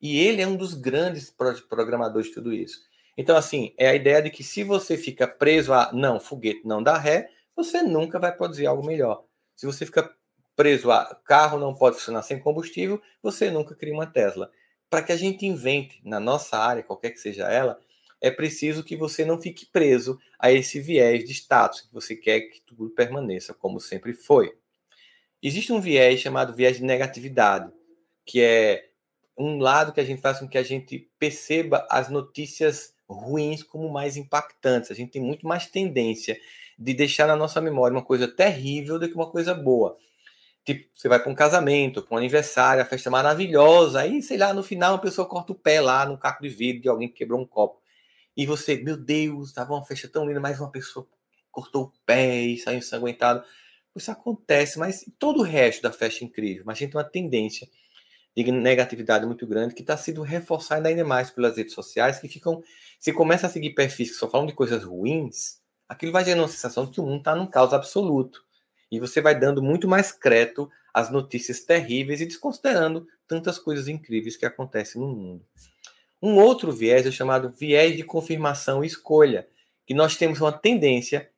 E 0.00 0.18
ele 0.18 0.40
é 0.40 0.46
um 0.46 0.56
dos 0.56 0.72
grandes 0.72 1.30
programadores 1.68 2.28
de 2.28 2.34
tudo 2.36 2.54
isso. 2.54 2.80
Então, 3.18 3.36
assim, 3.36 3.74
é 3.76 3.86
a 3.86 3.94
ideia 3.94 4.22
de 4.22 4.30
que 4.30 4.42
se 4.42 4.64
você 4.64 4.96
fica 4.96 5.28
preso 5.28 5.74
a 5.74 5.92
não, 5.92 6.18
foguete 6.18 6.62
não 6.64 6.82
dá 6.82 6.96
ré, 6.96 7.28
você 7.54 7.82
nunca 7.82 8.18
vai 8.18 8.34
produzir 8.34 8.64
algo 8.64 8.86
melhor. 8.86 9.24
Se 9.54 9.66
você 9.66 9.84
fica 9.84 10.10
preso 10.56 10.90
a 10.90 11.14
carro 11.22 11.58
não 11.58 11.74
pode 11.74 11.96
funcionar 11.96 12.22
sem 12.22 12.38
combustível, 12.38 12.98
você 13.22 13.50
nunca 13.50 13.74
cria 13.74 13.92
uma 13.92 14.06
Tesla. 14.06 14.50
Para 14.94 15.02
que 15.02 15.10
a 15.10 15.16
gente 15.16 15.44
invente 15.44 16.00
na 16.04 16.20
nossa 16.20 16.56
área, 16.56 16.80
qualquer 16.80 17.10
que 17.10 17.18
seja 17.18 17.50
ela, 17.50 17.80
é 18.20 18.30
preciso 18.30 18.84
que 18.84 18.94
você 18.94 19.24
não 19.24 19.40
fique 19.40 19.66
preso 19.66 20.20
a 20.38 20.52
esse 20.52 20.78
viés 20.78 21.24
de 21.24 21.32
status, 21.32 21.80
que 21.80 21.92
você 21.92 22.14
quer 22.14 22.42
que 22.42 22.60
tudo 22.60 22.88
permaneça 22.90 23.52
como 23.52 23.80
sempre 23.80 24.12
foi. 24.12 24.54
Existe 25.42 25.72
um 25.72 25.80
viés 25.80 26.20
chamado 26.20 26.54
viés 26.54 26.76
de 26.76 26.84
negatividade, 26.84 27.72
que 28.24 28.40
é 28.40 28.88
um 29.36 29.58
lado 29.58 29.92
que 29.92 30.00
a 30.00 30.04
gente 30.04 30.22
faz 30.22 30.38
com 30.38 30.46
que 30.46 30.58
a 30.58 30.62
gente 30.62 31.10
perceba 31.18 31.84
as 31.90 32.08
notícias 32.08 32.94
ruins 33.08 33.64
como 33.64 33.88
mais 33.88 34.16
impactantes. 34.16 34.92
A 34.92 34.94
gente 34.94 35.10
tem 35.10 35.22
muito 35.22 35.44
mais 35.44 35.66
tendência 35.66 36.38
de 36.78 36.94
deixar 36.94 37.26
na 37.26 37.34
nossa 37.34 37.60
memória 37.60 37.96
uma 37.96 38.04
coisa 38.04 38.28
terrível 38.28 38.96
do 38.96 39.08
que 39.08 39.14
uma 39.16 39.28
coisa 39.28 39.54
boa. 39.54 39.98
Tipo, 40.64 40.88
você 40.94 41.08
vai 41.08 41.20
para 41.20 41.30
um 41.30 41.34
casamento, 41.34 42.02
para 42.02 42.14
um 42.14 42.18
aniversário, 42.18 42.82
a 42.82 42.86
festa 42.86 43.10
maravilhosa, 43.10 44.00
aí, 44.00 44.22
sei 44.22 44.38
lá, 44.38 44.54
no 44.54 44.62
final 44.62 44.94
uma 44.94 45.00
pessoa 45.00 45.28
corta 45.28 45.52
o 45.52 45.54
pé 45.54 45.80
lá 45.80 46.06
no 46.06 46.16
caco 46.18 46.42
de 46.42 46.48
vidro 46.48 46.82
de 46.82 46.88
alguém 46.88 47.08
que 47.08 47.16
quebrou 47.16 47.40
um 47.40 47.46
copo. 47.46 47.80
E 48.36 48.46
você, 48.46 48.76
meu 48.76 48.96
Deus, 48.96 49.48
estava 49.48 49.74
uma 49.74 49.84
festa 49.84 50.08
tão 50.08 50.26
linda, 50.26 50.40
mais 50.40 50.58
uma 50.60 50.70
pessoa 50.70 51.06
cortou 51.54 51.84
o 51.84 51.92
pé 52.04 52.40
e 52.40 52.58
saiu 52.58 52.78
ensanguentado. 52.78 53.44
Isso 53.94 54.10
acontece, 54.10 54.78
mas 54.78 55.04
todo 55.18 55.40
o 55.40 55.42
resto 55.42 55.82
da 55.82 55.92
festa 55.92 56.24
é 56.24 56.26
incrível. 56.26 56.64
Mas 56.66 56.78
a 56.78 56.80
gente 56.80 56.90
tem 56.92 57.00
uma 57.00 57.08
tendência 57.08 57.68
de 58.36 58.50
negatividade 58.50 59.24
muito 59.24 59.46
grande 59.46 59.74
que 59.74 59.82
está 59.82 59.96
sendo 59.96 60.22
reforçada 60.22 60.88
ainda 60.88 61.04
mais 61.04 61.30
pelas 61.30 61.56
redes 61.56 61.74
sociais, 61.74 62.18
que 62.18 62.28
ficam. 62.28 62.62
Se 62.98 63.12
começa 63.12 63.46
a 63.46 63.50
seguir 63.50 63.70
perfis 63.74 64.10
que 64.10 64.16
só 64.16 64.28
falam 64.28 64.46
de 64.46 64.52
coisas 64.52 64.82
ruins, 64.82 65.60
aquilo 65.88 66.10
vai 66.10 66.24
gerando 66.24 66.40
uma 66.40 66.48
sensação 66.48 66.86
de 66.86 66.90
que 66.90 67.00
o 67.00 67.04
mundo 67.04 67.18
está 67.18 67.36
num 67.36 67.46
caos 67.46 67.72
absoluto. 67.72 68.44
E 68.90 69.00
você 69.00 69.20
vai 69.20 69.38
dando 69.38 69.62
muito 69.62 69.88
mais 69.88 70.12
crédito 70.12 70.70
às 70.92 71.10
notícias 71.10 71.60
terríveis 71.60 72.20
e 72.20 72.26
desconsiderando 72.26 73.06
tantas 73.26 73.58
coisas 73.58 73.88
incríveis 73.88 74.36
que 74.36 74.46
acontecem 74.46 75.00
no 75.00 75.08
mundo. 75.08 75.44
Um 76.22 76.36
outro 76.36 76.72
viés 76.72 77.06
é 77.06 77.10
chamado 77.10 77.50
viés 77.50 77.96
de 77.96 78.02
confirmação 78.02 78.82
e 78.82 78.86
escolha, 78.86 79.48
que 79.86 79.92
nós 79.92 80.16
temos 80.16 80.40
uma 80.40 80.52
tendência 80.52 81.30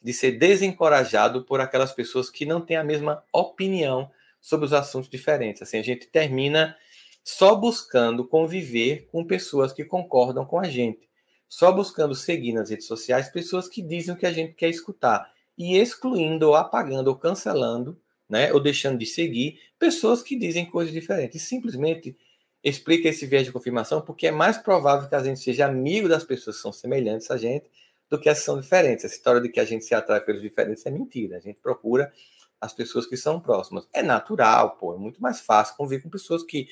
de 0.00 0.12
ser 0.12 0.32
desencorajado 0.32 1.44
por 1.44 1.60
aquelas 1.60 1.92
pessoas 1.92 2.30
que 2.30 2.44
não 2.44 2.60
têm 2.60 2.76
a 2.76 2.84
mesma 2.84 3.22
opinião 3.32 4.10
sobre 4.40 4.66
os 4.66 4.72
assuntos 4.72 5.08
diferentes. 5.08 5.62
Assim, 5.62 5.78
a 5.78 5.82
gente 5.82 6.06
termina 6.06 6.76
só 7.24 7.54
buscando 7.54 8.26
conviver 8.26 9.08
com 9.12 9.24
pessoas 9.24 9.72
que 9.72 9.84
concordam 9.84 10.44
com 10.44 10.58
a 10.58 10.64
gente. 10.64 11.08
só 11.48 11.70
buscando 11.70 12.14
seguir 12.14 12.54
nas 12.54 12.70
redes 12.70 12.86
sociais 12.86 13.28
pessoas 13.28 13.68
que 13.68 13.82
dizem 13.82 14.14
o 14.14 14.16
que 14.16 14.24
a 14.24 14.32
gente 14.32 14.54
quer 14.54 14.70
escutar 14.70 15.31
e 15.56 15.76
excluindo 15.76 16.48
ou 16.48 16.54
apagando 16.54 17.08
ou 17.08 17.16
cancelando, 17.16 18.00
né, 18.28 18.52
ou 18.52 18.60
deixando 18.60 18.98
de 18.98 19.06
seguir 19.06 19.60
pessoas 19.78 20.22
que 20.22 20.36
dizem 20.36 20.64
coisas 20.64 20.92
diferentes. 20.92 21.42
Simplesmente 21.42 22.16
explica 22.64 23.08
esse 23.08 23.26
viés 23.26 23.44
de 23.44 23.52
confirmação 23.52 24.00
porque 24.00 24.28
é 24.28 24.30
mais 24.30 24.56
provável 24.56 25.08
que 25.08 25.14
a 25.14 25.22
gente 25.22 25.40
seja 25.40 25.66
amigo 25.66 26.08
das 26.08 26.24
pessoas 26.24 26.56
que 26.56 26.62
são 26.62 26.72
semelhantes 26.72 27.30
a 27.30 27.36
gente 27.36 27.70
do 28.08 28.18
que 28.18 28.28
as 28.28 28.38
que 28.38 28.44
são 28.44 28.60
diferentes. 28.60 29.04
Essa 29.04 29.14
história 29.14 29.40
de 29.40 29.48
que 29.48 29.58
a 29.58 29.64
gente 29.64 29.84
se 29.84 29.94
atrai 29.94 30.20
pelos 30.20 30.42
diferentes 30.42 30.84
é 30.86 30.90
mentira. 30.90 31.36
A 31.36 31.40
gente 31.40 31.60
procura 31.60 32.12
as 32.60 32.72
pessoas 32.72 33.06
que 33.06 33.16
são 33.16 33.40
próximas. 33.40 33.88
É 33.92 34.02
natural, 34.02 34.76
pô, 34.76 34.94
é 34.94 34.98
muito 34.98 35.20
mais 35.20 35.40
fácil 35.40 35.76
conviver 35.76 36.02
com 36.02 36.08
pessoas 36.08 36.44
que 36.44 36.68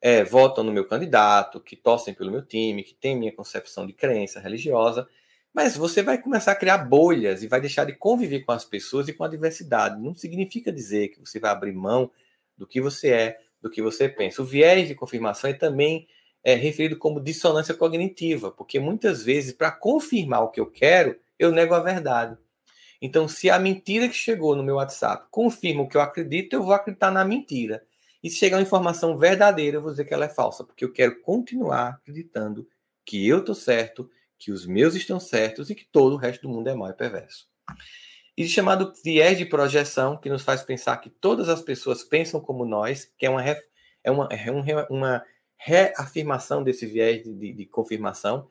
é, 0.00 0.24
votam 0.24 0.64
no 0.64 0.72
meu 0.72 0.86
candidato, 0.86 1.60
que 1.60 1.76
torcem 1.76 2.14
pelo 2.14 2.30
meu 2.30 2.42
time, 2.42 2.82
que 2.82 2.94
têm 2.94 3.16
minha 3.16 3.34
concepção 3.34 3.86
de 3.86 3.92
crença 3.92 4.40
religiosa, 4.40 5.08
mas 5.56 5.74
você 5.74 6.02
vai 6.02 6.20
começar 6.20 6.52
a 6.52 6.54
criar 6.54 6.76
bolhas 6.76 7.42
e 7.42 7.48
vai 7.48 7.58
deixar 7.62 7.86
de 7.86 7.94
conviver 7.94 8.40
com 8.40 8.52
as 8.52 8.62
pessoas 8.62 9.08
e 9.08 9.14
com 9.14 9.24
a 9.24 9.28
diversidade. 9.28 9.98
Não 9.98 10.14
significa 10.14 10.70
dizer 10.70 11.08
que 11.08 11.18
você 11.18 11.40
vai 11.40 11.50
abrir 11.50 11.72
mão 11.72 12.10
do 12.58 12.66
que 12.66 12.78
você 12.78 13.08
é, 13.08 13.38
do 13.62 13.70
que 13.70 13.80
você 13.80 14.06
pensa. 14.06 14.42
O 14.42 14.44
viés 14.44 14.86
de 14.86 14.94
confirmação 14.94 15.48
é 15.48 15.54
também 15.54 16.06
é, 16.44 16.54
referido 16.54 16.98
como 16.98 17.22
dissonância 17.22 17.72
cognitiva, 17.72 18.50
porque 18.50 18.78
muitas 18.78 19.22
vezes, 19.22 19.50
para 19.52 19.70
confirmar 19.72 20.42
o 20.42 20.50
que 20.50 20.60
eu 20.60 20.70
quero, 20.70 21.18
eu 21.38 21.50
nego 21.50 21.72
a 21.72 21.80
verdade. 21.80 22.36
Então, 23.00 23.26
se 23.26 23.48
a 23.48 23.58
mentira 23.58 24.08
que 24.10 24.14
chegou 24.14 24.54
no 24.54 24.62
meu 24.62 24.74
WhatsApp 24.74 25.26
confirma 25.30 25.84
o 25.84 25.88
que 25.88 25.96
eu 25.96 26.02
acredito, 26.02 26.52
eu 26.52 26.62
vou 26.62 26.74
acreditar 26.74 27.10
na 27.10 27.24
mentira. 27.24 27.82
E 28.22 28.28
se 28.28 28.36
chegar 28.36 28.58
uma 28.58 28.62
informação 28.62 29.16
verdadeira, 29.16 29.78
eu 29.78 29.82
vou 29.82 29.90
dizer 29.90 30.04
que 30.04 30.12
ela 30.12 30.26
é 30.26 30.28
falsa, 30.28 30.64
porque 30.64 30.84
eu 30.84 30.92
quero 30.92 31.18
continuar 31.22 31.94
acreditando 31.94 32.68
que 33.06 33.26
eu 33.26 33.38
estou 33.38 33.54
certo, 33.54 34.10
que 34.38 34.52
os 34.52 34.66
meus 34.66 34.94
estão 34.94 35.18
certos 35.18 35.70
e 35.70 35.74
que 35.74 35.84
todo 35.84 36.14
o 36.14 36.18
resto 36.18 36.42
do 36.42 36.48
mundo 36.48 36.68
é 36.68 36.74
mau 36.74 36.88
e 36.88 36.94
perverso. 36.94 37.48
Existe 38.36 38.56
chamado 38.56 38.92
viés 39.02 39.38
de 39.38 39.46
projeção, 39.46 40.16
que 40.16 40.28
nos 40.28 40.42
faz 40.42 40.62
pensar 40.62 40.98
que 40.98 41.08
todas 41.08 41.48
as 41.48 41.62
pessoas 41.62 42.04
pensam 42.04 42.40
como 42.40 42.66
nós, 42.66 43.10
que 43.16 43.24
é 43.24 43.30
uma, 43.30 43.42
é 43.42 44.10
uma, 44.10 44.28
é 44.30 44.86
uma 44.90 45.24
reafirmação 45.56 46.62
desse 46.62 46.84
viés 46.86 47.22
de, 47.22 47.32
de, 47.32 47.52
de 47.52 47.66
confirmação. 47.66 48.50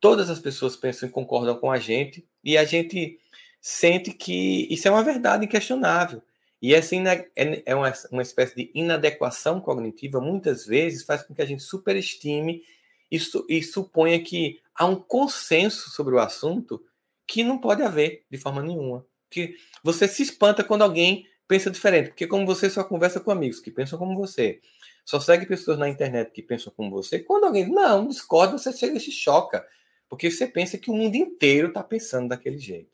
Todas 0.00 0.30
as 0.30 0.38
pessoas 0.38 0.74
pensam 0.74 1.08
e 1.08 1.12
concordam 1.12 1.54
com 1.58 1.70
a 1.70 1.78
gente, 1.78 2.26
e 2.42 2.56
a 2.56 2.64
gente 2.64 3.18
sente 3.60 4.12
que 4.12 4.66
isso 4.72 4.88
é 4.88 4.90
uma 4.90 5.04
verdade 5.04 5.44
inquestionável. 5.44 6.22
E 6.62 6.74
essa 6.74 6.94
é, 6.94 7.62
é 7.64 7.74
uma, 7.74 7.92
uma 8.10 8.22
espécie 8.22 8.54
de 8.54 8.70
inadequação 8.74 9.60
cognitiva, 9.60 10.20
muitas 10.20 10.66
vezes 10.66 11.04
faz 11.04 11.22
com 11.22 11.34
que 11.34 11.42
a 11.42 11.46
gente 11.46 11.62
superestime 11.62 12.62
isso, 13.10 13.44
e 13.48 13.62
suponha 13.62 14.22
que 14.22 14.60
há 14.74 14.86
um 14.86 14.96
consenso 14.96 15.90
sobre 15.90 16.14
o 16.14 16.18
assunto 16.18 16.84
que 17.26 17.44
não 17.44 17.58
pode 17.58 17.82
haver 17.82 18.24
de 18.30 18.38
forma 18.38 18.62
nenhuma. 18.62 19.06
Que 19.28 19.56
você 19.82 20.08
se 20.08 20.22
espanta 20.22 20.64
quando 20.64 20.82
alguém 20.82 21.26
pensa 21.46 21.70
diferente, 21.70 22.10
porque 22.10 22.26
como 22.26 22.46
você 22.46 22.70
só 22.70 22.84
conversa 22.84 23.20
com 23.20 23.30
amigos 23.30 23.60
que 23.60 23.70
pensam 23.70 23.98
como 23.98 24.16
você, 24.16 24.60
só 25.04 25.18
segue 25.18 25.46
pessoas 25.46 25.78
na 25.78 25.88
internet 25.88 26.30
que 26.30 26.42
pensam 26.42 26.72
como 26.76 26.90
você, 26.90 27.18
quando 27.18 27.44
alguém 27.44 27.68
não 27.68 28.06
discorda, 28.06 28.56
você 28.56 28.72
chega 28.72 28.96
e 28.96 29.00
se 29.00 29.10
choca, 29.10 29.66
porque 30.08 30.30
você 30.30 30.46
pensa 30.46 30.78
que 30.78 30.90
o 30.90 30.94
mundo 30.94 31.16
inteiro 31.16 31.68
está 31.68 31.82
pensando 31.82 32.28
daquele 32.28 32.58
jeito. 32.58 32.90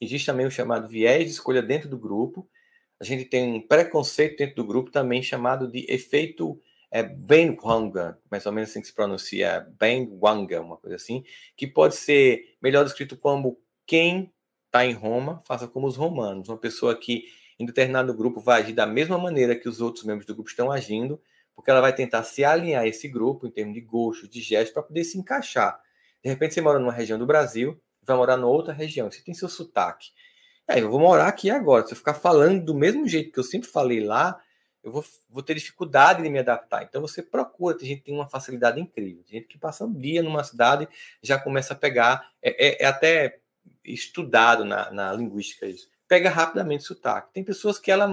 Existe 0.00 0.26
também 0.26 0.46
o 0.46 0.50
chamado 0.50 0.88
viés 0.88 1.24
de 1.24 1.30
escolha 1.30 1.62
dentro 1.62 1.88
do 1.88 1.98
grupo. 1.98 2.48
A 3.00 3.04
gente 3.04 3.24
tem 3.24 3.54
um 3.54 3.60
preconceito 3.60 4.36
dentro 4.38 4.56
do 4.56 4.64
grupo 4.64 4.90
também 4.90 5.22
chamado 5.22 5.66
de 5.66 5.86
efeito 5.88 6.60
é, 6.94 7.02
Benwanga, 7.02 8.20
mais 8.30 8.46
ou 8.46 8.52
menos 8.52 8.70
assim 8.70 8.80
que 8.80 8.86
se 8.86 8.94
pronuncia, 8.94 9.66
Benwanga, 9.80 10.60
uma 10.60 10.76
coisa 10.76 10.94
assim, 10.94 11.24
que 11.56 11.66
pode 11.66 11.96
ser 11.96 12.54
melhor 12.62 12.84
descrito 12.84 13.16
como 13.16 13.58
quem 13.84 14.32
está 14.66 14.86
em 14.86 14.92
Roma, 14.92 15.42
faça 15.44 15.66
como 15.66 15.88
os 15.88 15.96
romanos. 15.96 16.48
Uma 16.48 16.56
pessoa 16.56 16.94
que 16.96 17.24
em 17.58 17.66
determinado 17.66 18.14
grupo 18.14 18.40
vai 18.40 18.62
agir 18.62 18.74
da 18.74 18.86
mesma 18.86 19.18
maneira 19.18 19.56
que 19.56 19.68
os 19.68 19.80
outros 19.80 20.04
membros 20.04 20.24
do 20.24 20.36
grupo 20.36 20.48
estão 20.48 20.70
agindo, 20.70 21.20
porque 21.52 21.68
ela 21.68 21.80
vai 21.80 21.92
tentar 21.92 22.22
se 22.22 22.44
alinhar 22.44 22.84
a 22.84 22.86
esse 22.86 23.08
grupo 23.08 23.44
em 23.48 23.50
termos 23.50 23.74
de 23.74 23.80
gostos, 23.80 24.28
de 24.28 24.40
gestos, 24.40 24.72
para 24.72 24.84
poder 24.84 25.02
se 25.02 25.18
encaixar. 25.18 25.80
De 26.22 26.30
repente, 26.30 26.54
você 26.54 26.60
mora 26.60 26.78
numa 26.78 26.92
região 26.92 27.18
do 27.18 27.26
Brasil, 27.26 27.76
vai 28.04 28.16
morar 28.16 28.38
em 28.38 28.44
outra 28.44 28.72
região, 28.72 29.10
você 29.10 29.20
tem 29.20 29.34
seu 29.34 29.48
sotaque. 29.48 30.10
Aí, 30.68 30.80
eu 30.80 30.88
vou 30.88 31.00
morar 31.00 31.26
aqui 31.26 31.50
agora. 31.50 31.84
Se 31.84 31.92
eu 31.92 31.96
ficar 31.96 32.14
falando 32.14 32.64
do 32.64 32.72
mesmo 32.72 33.08
jeito 33.08 33.32
que 33.32 33.40
eu 33.40 33.44
sempre 33.44 33.68
falei 33.68 33.98
lá, 33.98 34.40
eu 34.84 34.92
vou, 34.92 35.02
vou 35.30 35.42
ter 35.42 35.54
dificuldade 35.54 36.22
de 36.22 36.28
me 36.28 36.38
adaptar. 36.38 36.84
Então 36.84 37.00
você 37.00 37.22
procura, 37.22 37.76
tem 37.76 37.88
gente 37.88 37.98
que 38.00 38.04
tem 38.04 38.14
uma 38.14 38.28
facilidade 38.28 38.78
incrível. 38.78 39.24
Tem 39.24 39.40
gente 39.40 39.48
que 39.48 39.58
passa 39.58 39.84
um 39.84 39.92
dia 39.92 40.22
numa 40.22 40.44
cidade 40.44 40.86
já 41.22 41.38
começa 41.38 41.72
a 41.72 41.76
pegar, 41.76 42.30
é, 42.42 42.82
é, 42.82 42.82
é 42.82 42.86
até 42.86 43.40
estudado 43.82 44.62
na, 44.62 44.90
na, 44.90 45.12
linguística 45.14 45.66
isso. 45.66 45.88
Pega 46.06 46.28
rapidamente 46.28 46.84
sotaque. 46.84 47.32
Tem 47.32 47.42
pessoas 47.42 47.78
que 47.78 47.90
ela 47.90 48.06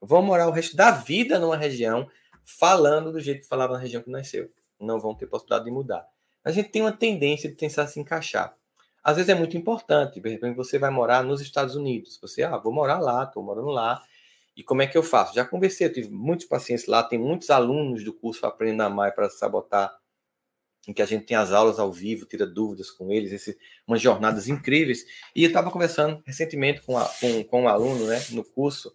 vão 0.00 0.22
morar 0.22 0.46
o 0.46 0.52
resto 0.52 0.76
da 0.76 0.92
vida 0.92 1.38
numa 1.40 1.56
região 1.56 2.08
falando 2.44 3.10
do 3.10 3.20
jeito 3.20 3.40
que 3.40 3.48
falava 3.48 3.72
na 3.72 3.80
região 3.80 4.00
que 4.00 4.10
nasceu. 4.10 4.48
Não 4.78 5.00
vão 5.00 5.16
ter 5.16 5.26
possibilidade 5.26 5.64
de 5.64 5.72
mudar. 5.72 6.06
A 6.44 6.52
gente 6.52 6.68
tem 6.68 6.82
uma 6.82 6.92
tendência 6.92 7.48
de 7.48 7.56
tentar 7.56 7.88
se 7.88 7.98
encaixar. 7.98 8.54
Às 9.02 9.16
vezes 9.16 9.28
é 9.28 9.34
muito 9.34 9.56
importante, 9.56 10.20
de 10.20 10.28
repente 10.30 10.54
você 10.54 10.78
vai 10.78 10.90
morar 10.90 11.22
nos 11.22 11.42
Estados 11.42 11.76
Unidos, 11.76 12.18
você, 12.22 12.42
ah, 12.42 12.56
vou 12.56 12.72
morar 12.72 12.98
lá, 13.00 13.24
estou 13.24 13.42
morando 13.42 13.68
lá, 13.68 14.02
e 14.56 14.62
como 14.62 14.82
é 14.82 14.86
que 14.86 14.96
eu 14.96 15.02
faço? 15.02 15.34
Já 15.34 15.44
conversei, 15.44 15.86
eu 15.86 15.92
tive 15.92 16.10
muitos 16.10 16.46
pacientes 16.46 16.86
lá, 16.86 17.02
tem 17.02 17.18
muitos 17.18 17.50
alunos 17.50 18.04
do 18.04 18.12
curso 18.12 18.46
Aprenda 18.46 18.84
a 18.84 18.86
Amar 18.86 19.14
para 19.14 19.28
Sabotar, 19.28 19.96
em 20.86 20.92
que 20.92 21.02
a 21.02 21.06
gente 21.06 21.26
tem 21.26 21.36
as 21.36 21.50
aulas 21.50 21.78
ao 21.78 21.92
vivo, 21.92 22.26
tira 22.26 22.46
dúvidas 22.46 22.90
com 22.90 23.10
eles, 23.10 23.32
esse, 23.32 23.58
umas 23.86 24.00
jornadas 24.00 24.48
incríveis. 24.48 25.04
E 25.34 25.42
eu 25.42 25.48
estava 25.48 25.70
conversando 25.70 26.22
recentemente 26.26 26.82
com, 26.82 26.96
a, 26.96 27.08
com, 27.20 27.44
com 27.44 27.62
um 27.62 27.68
aluno 27.68 28.06
né, 28.06 28.22
no 28.30 28.44
curso, 28.44 28.94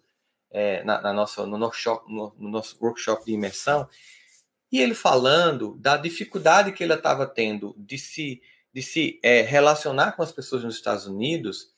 é, 0.50 0.82
na, 0.84 1.00
na, 1.00 1.12
nossa, 1.12 1.46
no, 1.46 1.58
nosso 1.58 1.76
shop, 1.76 2.12
no, 2.12 2.34
no 2.38 2.48
nosso 2.48 2.76
workshop 2.80 3.24
de 3.24 3.32
imersão, 3.32 3.88
e 4.72 4.80
ele 4.80 4.94
falando 4.94 5.76
da 5.78 5.96
dificuldade 5.96 6.72
que 6.72 6.82
ele 6.82 6.94
estava 6.94 7.26
tendo 7.26 7.74
de 7.76 7.98
se 7.98 8.40
de 8.72 8.82
se 8.82 9.18
é, 9.22 9.42
relacionar 9.42 10.12
com 10.12 10.22
as 10.22 10.32
pessoas 10.32 10.62
nos 10.62 10.76
Estados 10.76 11.06
Unidos 11.06 11.72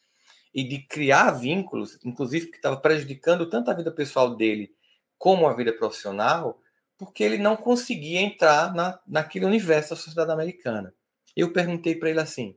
e 0.54 0.62
de 0.62 0.78
criar 0.80 1.30
vínculos, 1.32 1.98
inclusive 2.04 2.46
que 2.46 2.56
estava 2.56 2.76
prejudicando 2.76 3.48
tanto 3.48 3.70
a 3.70 3.74
vida 3.74 3.90
pessoal 3.90 4.34
dele 4.34 4.74
como 5.18 5.46
a 5.46 5.54
vida 5.54 5.72
profissional, 5.72 6.60
porque 6.98 7.22
ele 7.22 7.38
não 7.38 7.56
conseguia 7.56 8.20
entrar 8.20 8.74
na, 8.74 9.00
naquele 9.06 9.44
universo 9.44 9.90
da 9.90 9.96
sociedade 9.96 10.30
americana. 10.30 10.94
Eu 11.34 11.52
perguntei 11.52 11.94
para 11.94 12.10
ele 12.10 12.20
assim, 12.20 12.56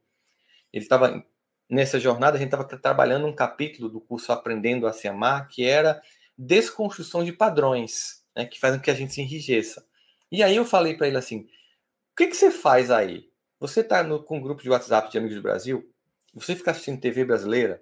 ele 0.73 0.83
estava 0.83 1.23
nessa 1.69 1.99
jornada, 1.99 2.37
a 2.37 2.39
gente 2.39 2.53
estava 2.53 2.65
trabalhando 2.77 3.25
um 3.25 3.33
capítulo 3.33 3.89
do 3.89 4.01
curso 4.01 4.31
Aprendendo 4.31 4.87
a 4.87 4.93
Se 4.93 5.07
Amar, 5.07 5.47
que 5.47 5.63
era 5.63 6.01
desconstrução 6.37 7.23
de 7.23 7.31
padrões, 7.31 8.23
né, 8.35 8.45
que 8.45 8.59
fazem 8.59 8.79
com 8.79 8.83
que 8.83 8.91
a 8.91 8.95
gente 8.95 9.13
se 9.13 9.21
enrijeça. 9.21 9.85
E 10.31 10.43
aí 10.43 10.55
eu 10.55 10.65
falei 10.65 10.95
para 10.95 11.07
ele 11.07 11.17
assim, 11.17 11.41
o 11.41 12.15
que, 12.17 12.27
que 12.27 12.35
você 12.35 12.51
faz 12.51 12.91
aí? 12.91 13.29
Você 13.59 13.81
está 13.81 14.03
com 14.19 14.37
um 14.37 14.41
grupo 14.41 14.61
de 14.61 14.69
WhatsApp 14.69 15.09
de 15.09 15.17
amigos 15.17 15.35
do 15.37 15.41
Brasil? 15.41 15.89
Você 16.35 16.55
fica 16.55 16.71
assistindo 16.71 16.99
TV 16.99 17.23
brasileira? 17.23 17.81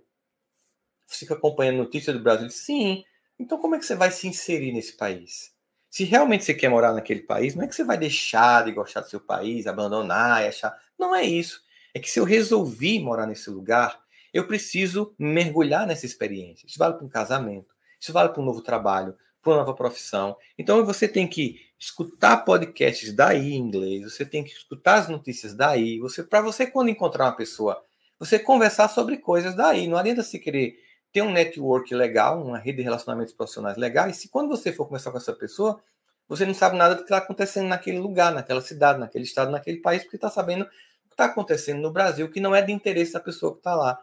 Fica 1.08 1.34
acompanhando 1.34 1.78
notícias 1.78 2.16
do 2.16 2.22
Brasil? 2.22 2.50
Sim. 2.52 3.04
Então 3.40 3.58
como 3.58 3.76
é 3.76 3.80
que 3.80 3.86
você 3.86 3.96
vai 3.96 4.12
se 4.12 4.28
inserir 4.28 4.72
nesse 4.72 4.96
país? 4.96 5.52
Se 5.90 6.04
realmente 6.04 6.44
você 6.44 6.54
quer 6.54 6.70
morar 6.70 6.94
naquele 6.94 7.22
país, 7.22 7.56
não 7.56 7.64
é 7.64 7.68
que 7.68 7.76
você 7.76 7.84
vai 7.84 7.98
deixar 7.98 8.66
de 8.66 8.72
gostar 8.72 9.02
do 9.02 9.10
seu 9.10 9.20
país, 9.20 9.66
abandonar 9.66 10.44
e 10.44 10.48
achar. 10.48 10.76
Não 10.98 11.16
é 11.16 11.24
isso. 11.24 11.62
É 11.94 12.00
que 12.00 12.10
se 12.10 12.20
eu 12.20 12.24
resolvi 12.24 13.00
morar 13.00 13.26
nesse 13.26 13.50
lugar, 13.50 14.00
eu 14.32 14.48
preciso 14.48 15.14
mergulhar 15.18 15.86
nessa 15.86 16.06
experiência. 16.06 16.66
Isso 16.66 16.80
vale 16.80 16.96
para 16.96 17.06
um 17.06 17.10
casamento, 17.10 17.74
isso 18.00 18.14
vale 18.14 18.30
para 18.30 18.42
um 18.42 18.46
novo 18.46 18.62
trabalho, 18.62 19.16
para 19.42 19.52
uma 19.52 19.60
nova 19.60 19.76
profissão. 19.76 20.36
Então 20.58 20.84
você 20.86 21.08
tem 21.08 21.28
que 21.28 21.60
escutar 21.78 22.38
podcasts 22.38 23.14
daí 23.14 23.54
em 23.54 23.58
inglês, 23.58 24.04
você 24.04 24.26
tem 24.26 24.44
que 24.44 24.52
escutar 24.52 24.96
as 24.96 25.10
notícias 25.10 25.54
daí, 25.54 26.00
você 26.00 26.24
para 26.24 26.42
você 26.42 26.66
quando 26.66 26.90
encontrar 26.90 27.26
uma 27.26 27.36
pessoa, 27.36 27.84
você 28.24 28.40
conversar 28.40 28.88
sobre 28.88 29.18
coisas 29.18 29.54
daí. 29.54 29.86
Não 29.86 29.98
adianta 29.98 30.24
se 30.24 30.40
querer 30.40 30.80
ter 31.12 31.22
um 31.22 31.32
network 31.32 31.94
legal, 31.94 32.42
uma 32.42 32.58
rede 32.58 32.78
de 32.78 32.84
relacionamentos 32.84 33.34
profissionais 33.34 33.78
legais, 33.78 34.16
se 34.16 34.30
quando 34.30 34.48
você 34.48 34.72
for 34.72 34.86
conversar 34.86 35.12
com 35.12 35.18
essa 35.18 35.34
pessoa, 35.34 35.82
você 36.28 36.46
não 36.46 36.54
sabe 36.54 36.78
nada 36.78 36.96
do 36.96 37.00
que 37.00 37.04
está 37.04 37.18
acontecendo 37.18 37.68
naquele 37.68 38.00
lugar, 38.00 38.34
naquela 38.34 38.62
cidade, 38.62 39.00
naquele 39.00 39.26
estado, 39.26 39.52
naquele 39.52 39.78
país, 39.78 40.04
porque 40.04 40.16
está 40.16 40.30
sabendo 40.30 40.64
o 40.64 40.68
que 41.10 41.14
está 41.14 41.26
acontecendo 41.26 41.82
no 41.82 41.92
Brasil, 41.92 42.32
que 42.32 42.40
não 42.40 42.56
é 42.56 42.62
de 42.62 42.72
interesse 42.72 43.12
da 43.12 43.20
pessoa 43.20 43.52
que 43.52 43.60
está 43.60 43.76
lá. 43.76 44.02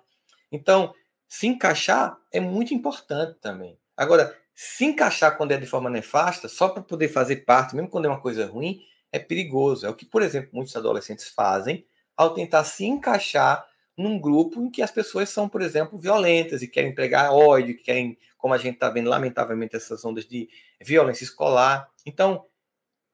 Então, 0.53 0.95
se 1.27 1.47
encaixar 1.47 2.17
é 2.31 2.41
muito 2.41 2.75
importante 2.75 3.39
também. 3.41 3.79
Agora, 3.97 4.37
se 4.55 4.85
encaixar 4.85 5.37
quando 5.37 5.53
é 5.53 5.57
de 5.57 5.67
forma 5.67 5.89
nefasta, 5.89 6.47
só 6.47 6.69
para 6.69 6.83
poder 6.83 7.09
fazer 7.09 7.37
parte, 7.37 7.75
mesmo 7.75 7.89
quando 7.89 8.05
é 8.05 8.09
uma 8.09 8.21
coisa 8.21 8.47
ruim, 8.47 8.81
é 9.11 9.19
perigoso. 9.19 9.87
É 9.87 9.89
o 9.89 9.95
que, 9.95 10.05
por 10.05 10.23
exemplo, 10.23 10.51
muitos 10.53 10.77
adolescentes 10.77 11.29
fazem 11.29 11.87
ao 12.15 12.35
tentar 12.35 12.65
se 12.65 12.85
encaixar 12.85 13.70
num 14.01 14.19
grupo 14.19 14.63
em 14.63 14.71
que 14.71 14.83
as 14.83 14.91
pessoas 14.91 15.29
são, 15.29 15.49
por 15.49 15.63
exemplo, 15.63 15.99
violentas 15.99 16.63
e 16.63 16.69
querem 16.69 16.95
pregar 16.95 17.33
ódio, 17.33 17.77
que 17.77 17.83
querem, 17.83 18.17
como 18.39 18.55
a 18.55 18.59
gente 18.59 18.75
está 18.75 18.89
vendo, 18.89 19.11
lamentavelmente, 19.11 19.77
essas 19.77 20.05
ondas 20.05 20.27
de 20.27 20.49
violência 20.81 21.25
escolar. 21.25 21.89
Então, 22.07 22.47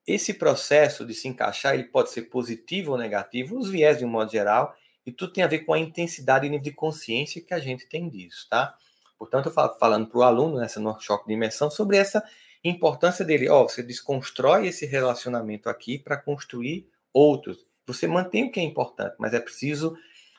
esse 0.05 0.33
processo 0.33 1.05
de 1.05 1.13
se 1.13 1.27
encaixar, 1.27 1.73
ele 1.73 1.83
pode 1.83 2.11
ser 2.11 2.23
positivo 2.23 2.93
ou 2.93 2.97
negativo, 2.97 3.57
os 3.59 3.69
viés 3.69 3.97
de 3.97 4.05
um 4.05 4.09
modo 4.09 4.31
geral, 4.31 4.73
e 5.05 5.11
tudo 5.11 5.33
tem 5.33 5.43
a 5.43 5.47
ver 5.47 5.59
com 5.59 5.73
a 5.73 5.79
intensidade 5.79 6.47
e 6.47 6.49
nível 6.49 6.63
de 6.63 6.71
consciência 6.71 7.41
que 7.41 7.53
a 7.53 7.59
gente 7.59 7.87
tem 7.87 8.09
disso, 8.09 8.47
tá? 8.49 8.75
Portanto, 9.17 9.47
eu 9.47 9.51
falo, 9.51 9.77
falando 9.79 10.07
para 10.07 10.19
o 10.19 10.23
aluno 10.23 10.57
nessa 10.57 10.79
no 10.79 10.97
choque 10.99 11.27
de 11.27 11.33
imersão 11.33 11.69
sobre 11.69 11.97
essa 11.97 12.23
importância 12.63 13.25
dele. 13.25 13.49
Ó, 13.49 13.63
você 13.63 13.81
desconstrói 13.83 14.67
esse 14.67 14.85
relacionamento 14.85 15.69
aqui 15.69 15.97
para 15.97 16.17
construir 16.17 16.87
outros. 17.11 17.65
Você 17.85 18.05
mantém 18.07 18.45
o 18.45 18.51
que 18.51 18.59
é 18.59 18.63
importante, 18.63 19.15
mas 19.17 19.33
é 19.33 19.39
preciso 19.39 19.97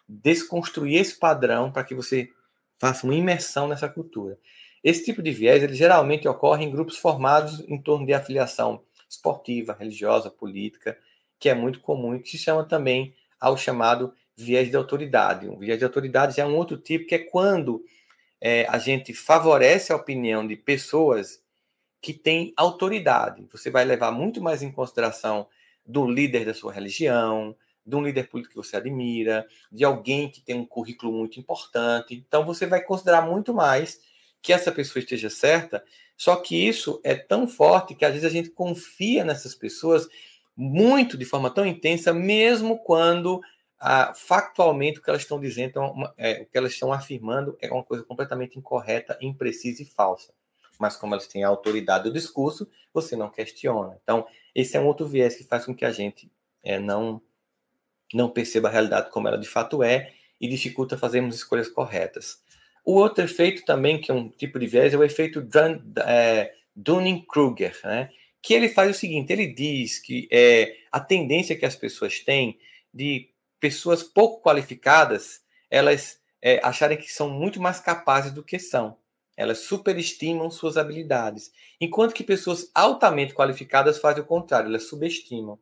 desconstruir 0.09 1.01
esse 1.01 1.19
padrão 1.19 1.71
para 1.71 1.85
que 1.85 1.95
você 1.95 2.31
faça 2.79 3.07
uma 3.07 3.15
imersão 3.15 3.69
nessa 3.69 3.89
cultura. 3.89 4.39
Esse 4.83 5.05
tipo 5.05 5.23
de 5.23 5.33
viés, 5.33 5.63
ele 5.63 5.75
geralmente 5.75 6.27
ocorre 6.27 6.65
em 6.65 6.71
grupos 6.71 6.97
formados 6.97 7.61
em 7.69 7.81
torno 7.81 8.07
de 8.07 8.15
afiliação 8.15 8.83
esportiva, 9.09 9.77
religiosa, 9.79 10.31
política, 10.31 10.97
que 11.39 11.49
é 11.49 11.55
muito 11.55 11.81
comum 11.81 12.15
e 12.15 12.21
que 12.21 12.31
se 12.31 12.39
chama 12.39 12.65
também 12.65 13.15
ao 13.41 13.57
chamado 13.57 14.13
viés 14.37 14.71
de 14.71 14.77
autoridade. 14.77 15.49
Um 15.49 15.59
viés 15.59 15.79
de 15.79 15.85
autoridade 15.85 16.41
é 16.41 16.47
um 16.47 16.57
outro 16.57 16.77
tipo, 16.77 17.07
que 17.07 17.15
é 17.15 17.19
quando 17.19 17.85
é, 18.41 18.67
a 18.69 18.79
gente 18.79 19.13
favorece 19.13 19.93
a 19.93 19.97
opinião 19.97 20.47
de 20.47 20.57
pessoas 20.57 21.43
que 22.01 22.13
têm 22.13 22.53
autoridade. 22.57 23.47
Você 23.51 23.71
vai 23.71 23.85
levar 23.85 24.13
muito 24.13 24.41
mais 24.41 24.63
em 24.63 24.71
consideração 24.71 25.49
do 25.85 26.07
líder 26.07 26.45
da 26.45 26.55
sua 26.55 26.73
religião, 26.73 27.57
de 27.89 27.97
um 27.97 28.03
líder 28.03 28.29
político 28.29 28.55
que 28.55 28.67
você 28.67 28.77
admira, 28.77 29.47
de 29.73 29.85
alguém 29.85 30.31
que 30.31 30.41
tem 30.41 30.57
um 30.57 30.67
currículo 30.67 31.13
muito 31.13 31.41
importante. 31.41 32.15
Então 32.15 32.45
você 32.45 32.67
vai 32.67 32.83
considerar 32.83 33.23
muito 33.23 33.55
mais 33.55 34.01
que 34.43 34.53
essa 34.53 34.71
pessoa 34.71 35.01
esteja 35.01 35.31
certa 35.31 35.83
só 36.19 36.35
que 36.35 36.57
isso 36.57 37.01
é 37.05 37.15
tão 37.15 37.47
forte 37.47 37.95
que 37.95 38.05
às 38.05 38.13
vezes 38.13 38.27
a 38.27 38.33
gente 38.33 38.51
confia 38.51 39.25
nessas 39.25 39.55
pessoas 39.55 40.09
muito 40.57 41.17
de 41.17 41.25
forma 41.25 41.49
tão 41.49 41.65
intensa, 41.65 42.13
mesmo 42.13 42.77
quando 42.83 43.41
ah, 43.79 44.13
factualmente 44.17 44.99
o 44.99 45.03
que 45.03 45.09
elas 45.09 45.23
estão 45.23 45.39
dizendo, 45.39 45.81
é, 46.17 46.43
o 46.43 46.47
que 46.47 46.59
elas 46.59 46.73
estão 46.73 46.93
afirmando 46.93 47.57
é 47.61 47.71
uma 47.71 47.85
coisa 47.85 48.03
completamente 48.03 48.59
incorreta, 48.59 49.17
imprecisa 49.23 49.81
e 49.81 49.87
falsa. 49.87 50.35
Mas 50.77 50.97
como 50.97 51.15
elas 51.15 51.29
têm 51.29 51.45
a 51.45 51.49
autoridade 51.49 52.05
do 52.05 52.13
discurso, 52.13 52.69
você 52.93 53.15
não 53.15 53.31
questiona. 53.31 53.97
Então, 54.03 54.27
esse 54.53 54.77
é 54.77 54.81
um 54.81 54.87
outro 54.87 55.07
viés 55.07 55.37
que 55.37 55.45
faz 55.45 55.65
com 55.65 55.75
que 55.75 55.85
a 55.85 55.93
gente 55.93 56.29
é, 56.65 56.81
não, 56.81 57.23
não 58.17 58.29
perceba 58.29 58.69
a 58.69 58.71
realidade 58.71 59.11
como 59.11 59.29
ela 59.29 59.39
de 59.39 59.49
fato 59.49 59.83
é 59.83 60.13
e 60.41 60.49
dificulta 60.49 60.97
fazermos 60.97 61.35
escolhas 61.35 61.69
corretas. 61.69 62.43
O 62.85 62.95
outro 62.95 63.23
efeito 63.23 63.65
também, 63.65 64.01
que 64.01 64.11
é 64.11 64.15
um 64.15 64.29
tipo 64.29 64.59
de 64.59 64.67
viés, 64.67 64.95
é 64.95 64.97
o 64.97 65.05
efeito 65.05 65.47
é, 66.07 66.53
Dunning-Kruger, 66.75 67.79
né? 67.85 68.09
que 68.41 68.55
ele 68.55 68.69
faz 68.69 68.97
o 68.97 68.99
seguinte, 68.99 69.33
ele 69.33 69.47
diz 69.47 69.99
que 69.99 70.29
é, 70.33 70.77
a 70.91 71.01
tendência 71.01 71.57
que 71.57 71.67
as 71.67 71.77
pessoas 71.77 72.21
têm 72.21 72.59
de 72.95 73.29
pessoas 73.61 74.03
pouco 74.03 74.43
qualificadas, 74.43 75.43
elas 75.71 76.21
é, 76.41 76.61
acharem 76.63 76.97
que 76.97 77.13
são 77.13 77.29
muito 77.29 77.61
mais 77.61 77.81
capazes 77.81 78.33
do 78.33 78.43
que 78.43 78.59
são. 78.59 78.97
Elas 79.37 79.59
superestimam 79.59 80.51
suas 80.51 80.77
habilidades. 80.77 81.53
Enquanto 81.81 82.15
que 82.15 82.25
pessoas 82.25 82.71
altamente 82.75 83.35
qualificadas 83.35 83.99
fazem 83.99 84.23
o 84.23 84.27
contrário, 84.27 84.69
elas 84.69 84.89
subestimam. 84.89 85.59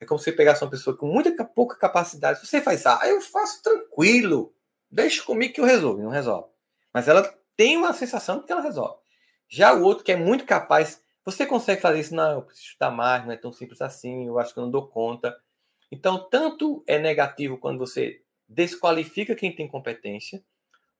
É 0.00 0.06
como 0.06 0.18
se 0.18 0.24
você 0.24 0.32
pegasse 0.32 0.64
uma 0.64 0.70
pessoa 0.70 0.96
com 0.96 1.06
muita 1.06 1.44
pouca 1.44 1.76
capacidade. 1.76 2.44
Você 2.44 2.60
faz, 2.60 2.86
ah, 2.86 3.00
eu 3.04 3.20
faço 3.20 3.62
tranquilo. 3.62 4.54
Deixa 4.90 5.22
comigo 5.22 5.52
que 5.52 5.60
eu 5.60 5.64
resolvo. 5.64 6.02
Não 6.02 6.10
resolve. 6.10 6.48
Mas 6.92 7.06
ela 7.06 7.22
tem 7.56 7.76
uma 7.76 7.92
sensação 7.92 8.42
que 8.42 8.50
ela 8.50 8.62
resolve. 8.62 8.98
Já 9.48 9.74
o 9.74 9.82
outro 9.82 10.02
que 10.02 10.12
é 10.12 10.16
muito 10.16 10.44
capaz, 10.44 11.02
você 11.24 11.44
consegue 11.44 11.82
fazer 11.82 12.00
isso? 12.00 12.14
Não, 12.14 12.32
eu 12.32 12.42
preciso 12.42 12.68
estudar 12.68 12.90
mais, 12.90 13.24
não 13.24 13.32
é 13.32 13.36
tão 13.36 13.52
simples 13.52 13.82
assim, 13.82 14.26
eu 14.26 14.38
acho 14.38 14.54
que 14.54 14.58
eu 14.58 14.64
não 14.64 14.70
dou 14.70 14.88
conta. 14.88 15.36
Então, 15.92 16.28
tanto 16.30 16.82
é 16.86 16.98
negativo 16.98 17.58
quando 17.58 17.78
você 17.78 18.22
desqualifica 18.48 19.34
quem 19.34 19.54
tem 19.54 19.68
competência, 19.68 20.42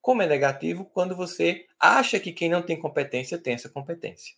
como 0.01 0.23
é 0.23 0.27
negativo 0.27 0.85
quando 0.85 1.17
você 1.17 1.67
acha 1.79 2.19
que 2.19 2.33
quem 2.33 2.49
não 2.49 2.63
tem 2.63 2.79
competência 2.79 3.39
tem 3.39 3.55
essa 3.55 3.69
competência. 3.69 4.37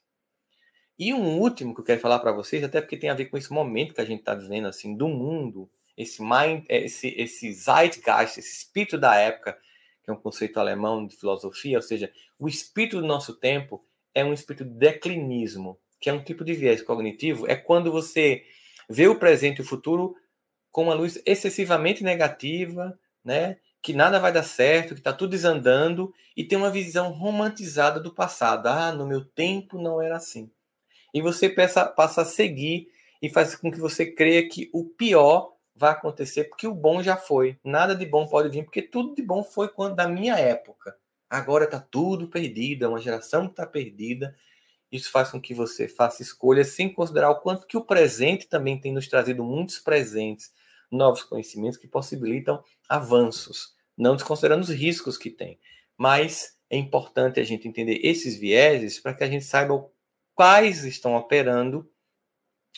E 1.05 1.13
um 1.13 1.41
último 1.41 1.75
que 1.75 1.81
eu 1.81 1.85
quero 1.85 2.01
falar 2.01 2.21
para 2.21 2.31
vocês, 2.31 2.63
até 2.63 2.81
porque 2.81 2.97
tem 2.97 3.11
a 3.11 3.15
ver 3.15 3.25
com 3.25 3.37
esse 3.37 3.53
momento 3.53 3.93
que 3.93 4.01
a 4.01 4.05
gente 4.05 4.21
está 4.21 4.37
vivendo, 4.37 4.69
assim, 4.69 4.97
do 4.97 5.09
mundo, 5.09 5.69
esse 5.97 6.23
mind, 6.23 6.65
esse, 6.69 7.09
esse 7.19 7.53
zeitgeist, 7.53 8.39
esse 8.39 8.59
espírito 8.59 8.97
da 8.97 9.17
época, 9.17 9.59
que 10.05 10.13
é 10.13 10.15
um 10.15 10.17
conceito 10.17 10.61
alemão 10.61 11.05
de 11.05 11.17
filosofia, 11.17 11.77
ou 11.77 11.83
seja, 11.83 12.13
o 12.39 12.47
espírito 12.47 13.01
do 13.01 13.07
nosso 13.09 13.35
tempo 13.35 13.85
é 14.15 14.25
um 14.25 14.33
espírito 14.33 14.65
de 14.65 14.79
declinismo, 14.79 15.77
que 16.01 16.09
é 16.09 16.13
um 16.13 16.23
tipo 16.23 16.45
de 16.45 16.55
viés 16.55 16.81
cognitivo, 16.83 17.51
é 17.51 17.57
quando 17.57 17.91
você 17.91 18.45
vê 18.89 19.09
o 19.09 19.19
presente 19.19 19.59
e 19.59 19.63
o 19.63 19.67
futuro 19.67 20.15
com 20.71 20.85
uma 20.85 20.95
luz 20.95 21.21
excessivamente 21.27 22.05
negativa, 22.05 22.97
né? 23.25 23.57
Que 23.83 23.93
nada 23.93 24.21
vai 24.21 24.33
dar 24.33 24.45
certo, 24.45 24.95
que 24.95 25.01
está 25.01 25.13
tudo 25.13 25.31
desandando 25.31 26.15
e 26.37 26.45
tem 26.45 26.57
uma 26.57 26.71
visão 26.71 27.11
romantizada 27.11 27.99
do 27.99 28.15
passado. 28.15 28.69
Ah, 28.69 28.93
no 28.93 29.05
meu 29.05 29.25
tempo 29.25 29.83
não 29.83 30.01
era 30.01 30.17
assim. 30.17 30.49
E 31.13 31.21
você 31.21 31.49
passa, 31.49 31.87
passa 31.87 32.23
a 32.23 32.25
seguir 32.25 32.89
e 33.21 33.29
faz 33.29 33.55
com 33.55 33.71
que 33.71 33.79
você 33.79 34.07
creia 34.07 34.49
que 34.49 34.71
o 34.73 34.85
pior 34.85 35.53
vai 35.75 35.93
acontecer 35.93 36.45
porque 36.45 36.67
o 36.67 36.75
bom 36.75 37.03
já 37.03 37.17
foi. 37.17 37.59
Nada 37.65 37.95
de 37.95 38.07
bom 38.07 38.27
pode 38.27 38.49
vir, 38.49 38.65
porque 38.65 38.83
tudo 38.83 39.15
de 39.15 39.23
bom 39.23 39.43
foi 39.45 39.69
quando 39.69 39.97
da 39.97 40.09
minha 40.09 40.39
época. 40.39 40.97
Agora 41.29 41.65
está 41.65 41.81
tudo 41.81 42.29
perdido, 42.29 42.85
é 42.85 42.89
uma 42.89 43.01
geração 43.01 43.47
que 43.47 43.53
está 43.53 43.67
perdida. 43.67 44.37
Isso 44.91 45.11
faz 45.11 45.31
com 45.31 45.41
que 45.41 45.55
você 45.55 45.89
faça 45.89 46.23
escolhas 46.23 46.69
sem 46.69 46.93
considerar 46.93 47.31
o 47.31 47.41
quanto 47.41 47.67
que 47.67 47.77
o 47.77 47.85
presente 47.85 48.47
também 48.47 48.79
tem 48.79 48.93
nos 48.93 49.09
trazido 49.09 49.43
muitos 49.43 49.79
presentes, 49.79 50.53
novos 50.91 51.23
conhecimentos 51.23 51.79
que 51.79 51.89
possibilitam 51.89 52.63
avanços, 52.87 53.75
não 53.97 54.15
desconsiderando 54.15 54.63
os 54.63 54.69
riscos 54.69 55.17
que 55.17 55.31
tem. 55.31 55.59
Mas 55.97 56.59
é 56.69 56.77
importante 56.77 57.41
a 57.41 57.45
gente 57.45 57.67
entender 57.67 58.01
esses 58.03 58.37
vieses 58.37 59.01
para 59.01 59.15
que 59.15 59.25
a 59.25 59.29
gente 59.29 59.45
saiba 59.45 59.87
quais 60.43 60.83
estão 60.83 61.15
operando 61.15 61.89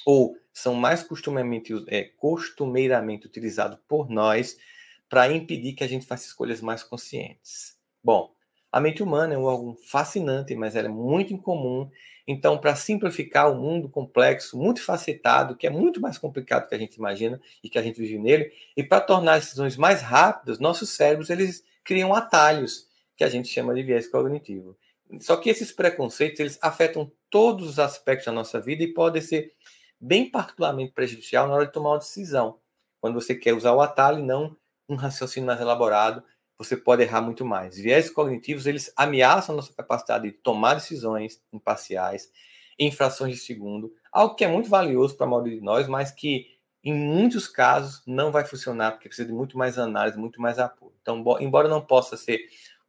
ou 0.04 0.36
são 0.52 0.74
mais 0.74 1.02
costumeiramente, 1.02 1.72
é, 1.88 2.04
costumeiramente 2.04 3.26
utilizados 3.26 3.78
por 3.88 4.10
nós 4.10 4.58
para 5.08 5.32
impedir 5.32 5.72
que 5.72 5.82
a 5.82 5.86
gente 5.86 6.04
faça 6.04 6.26
escolhas 6.26 6.60
mais 6.60 6.82
conscientes. 6.82 7.78
Bom, 8.02 8.34
a 8.70 8.82
mente 8.82 9.02
humana 9.02 9.32
é 9.32 9.38
um 9.38 9.44
órgão 9.44 9.78
fascinante, 9.82 10.54
mas 10.54 10.76
ela 10.76 10.88
é 10.88 10.90
muito 10.90 11.32
incomum. 11.32 11.90
Então, 12.28 12.58
para 12.58 12.76
simplificar 12.76 13.50
o 13.50 13.54
mundo 13.54 13.88
complexo, 13.88 14.58
multifacetado, 14.58 15.56
que 15.56 15.66
é 15.66 15.70
muito 15.70 16.02
mais 16.02 16.18
complicado 16.18 16.64
do 16.64 16.68
que 16.68 16.74
a 16.74 16.78
gente 16.78 16.96
imagina 16.96 17.40
e 17.62 17.70
que 17.70 17.78
a 17.78 17.82
gente 17.82 17.98
vive 17.98 18.18
nele, 18.18 18.52
e 18.76 18.82
para 18.84 19.00
tornar 19.00 19.36
as 19.36 19.44
decisões 19.44 19.74
mais 19.74 20.02
rápidas, 20.02 20.58
nossos 20.58 20.90
cérebros 20.90 21.30
eles 21.30 21.64
criam 21.82 22.12
atalhos 22.12 22.90
que 23.16 23.24
a 23.24 23.30
gente 23.30 23.48
chama 23.48 23.74
de 23.74 23.82
viés 23.82 24.06
cognitivo. 24.06 24.76
Só 25.20 25.36
que 25.36 25.50
esses 25.50 25.70
preconceitos 25.70 26.40
eles 26.40 26.58
afetam 26.62 27.10
todos 27.30 27.68
os 27.68 27.78
aspectos 27.78 28.26
da 28.26 28.32
nossa 28.32 28.60
vida 28.60 28.82
e 28.82 28.92
podem 28.92 29.22
ser 29.22 29.52
bem 30.00 30.30
particularmente 30.30 30.92
prejudicial 30.92 31.46
na 31.46 31.54
hora 31.54 31.66
de 31.66 31.72
tomar 31.72 31.90
uma 31.90 31.98
decisão. 31.98 32.58
Quando 33.00 33.14
você 33.14 33.34
quer 33.34 33.54
usar 33.54 33.72
o 33.72 33.80
atalho 33.80 34.20
e 34.20 34.22
não 34.22 34.56
um 34.88 34.96
raciocínio 34.96 35.46
mais 35.46 35.60
elaborado, 35.60 36.22
você 36.56 36.76
pode 36.76 37.02
errar 37.02 37.20
muito 37.20 37.44
mais. 37.44 37.76
Viés 37.76 38.10
cognitivos, 38.10 38.66
eles 38.66 38.92
ameaçam 38.96 39.54
a 39.54 39.56
nossa 39.56 39.72
capacidade 39.74 40.24
de 40.24 40.32
tomar 40.32 40.74
decisões 40.74 41.42
imparciais, 41.52 42.30
em 42.78 42.90
frações 42.90 43.34
de 43.34 43.40
segundo, 43.40 43.92
algo 44.12 44.34
que 44.34 44.44
é 44.44 44.48
muito 44.48 44.68
valioso 44.68 45.16
para 45.16 45.26
a 45.26 45.30
maioria 45.30 45.56
de 45.56 45.64
nós, 45.64 45.86
mas 45.86 46.10
que 46.10 46.46
em 46.82 46.92
muitos 46.92 47.48
casos 47.48 48.02
não 48.06 48.30
vai 48.30 48.44
funcionar, 48.44 48.92
porque 48.92 49.08
precisa 49.08 49.26
de 49.26 49.34
muito 49.34 49.56
mais 49.56 49.78
análise, 49.78 50.18
muito 50.18 50.40
mais 50.40 50.58
apoio. 50.58 50.92
Então, 51.00 51.24
embora 51.40 51.66
não 51.66 51.80
possa 51.80 52.16
ser 52.16 52.40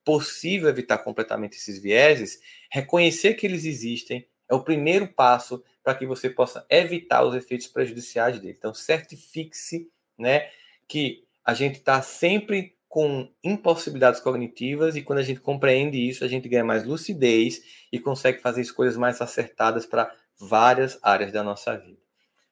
possível 0.05 0.69
evitar 0.69 0.99
completamente 0.99 1.57
esses 1.57 1.81
vieses, 1.81 2.39
reconhecer 2.69 3.33
que 3.33 3.45
eles 3.45 3.65
existem 3.65 4.25
é 4.47 4.53
o 4.53 4.63
primeiro 4.63 5.07
passo 5.07 5.63
para 5.83 5.95
que 5.95 6.05
você 6.05 6.29
possa 6.29 6.65
evitar 6.69 7.23
os 7.23 7.35
efeitos 7.35 7.67
prejudiciais 7.67 8.39
dele. 8.39 8.55
Então, 8.57 8.73
certifique-se 8.73 9.89
né, 10.17 10.49
que 10.87 11.25
a 11.43 11.53
gente 11.53 11.79
está 11.79 12.01
sempre 12.01 12.75
com 12.87 13.29
impossibilidades 13.43 14.21
cognitivas 14.21 14.95
e 14.95 15.01
quando 15.01 15.19
a 15.19 15.23
gente 15.23 15.41
compreende 15.41 15.97
isso, 15.97 16.23
a 16.23 16.27
gente 16.27 16.47
ganha 16.47 16.63
mais 16.63 16.85
lucidez 16.85 17.61
e 17.91 17.99
consegue 17.99 18.39
fazer 18.39 18.61
escolhas 18.61 18.95
mais 18.95 19.19
acertadas 19.19 19.85
para 19.85 20.13
várias 20.39 20.97
áreas 21.01 21.31
da 21.31 21.43
nossa 21.43 21.75
vida. 21.75 21.99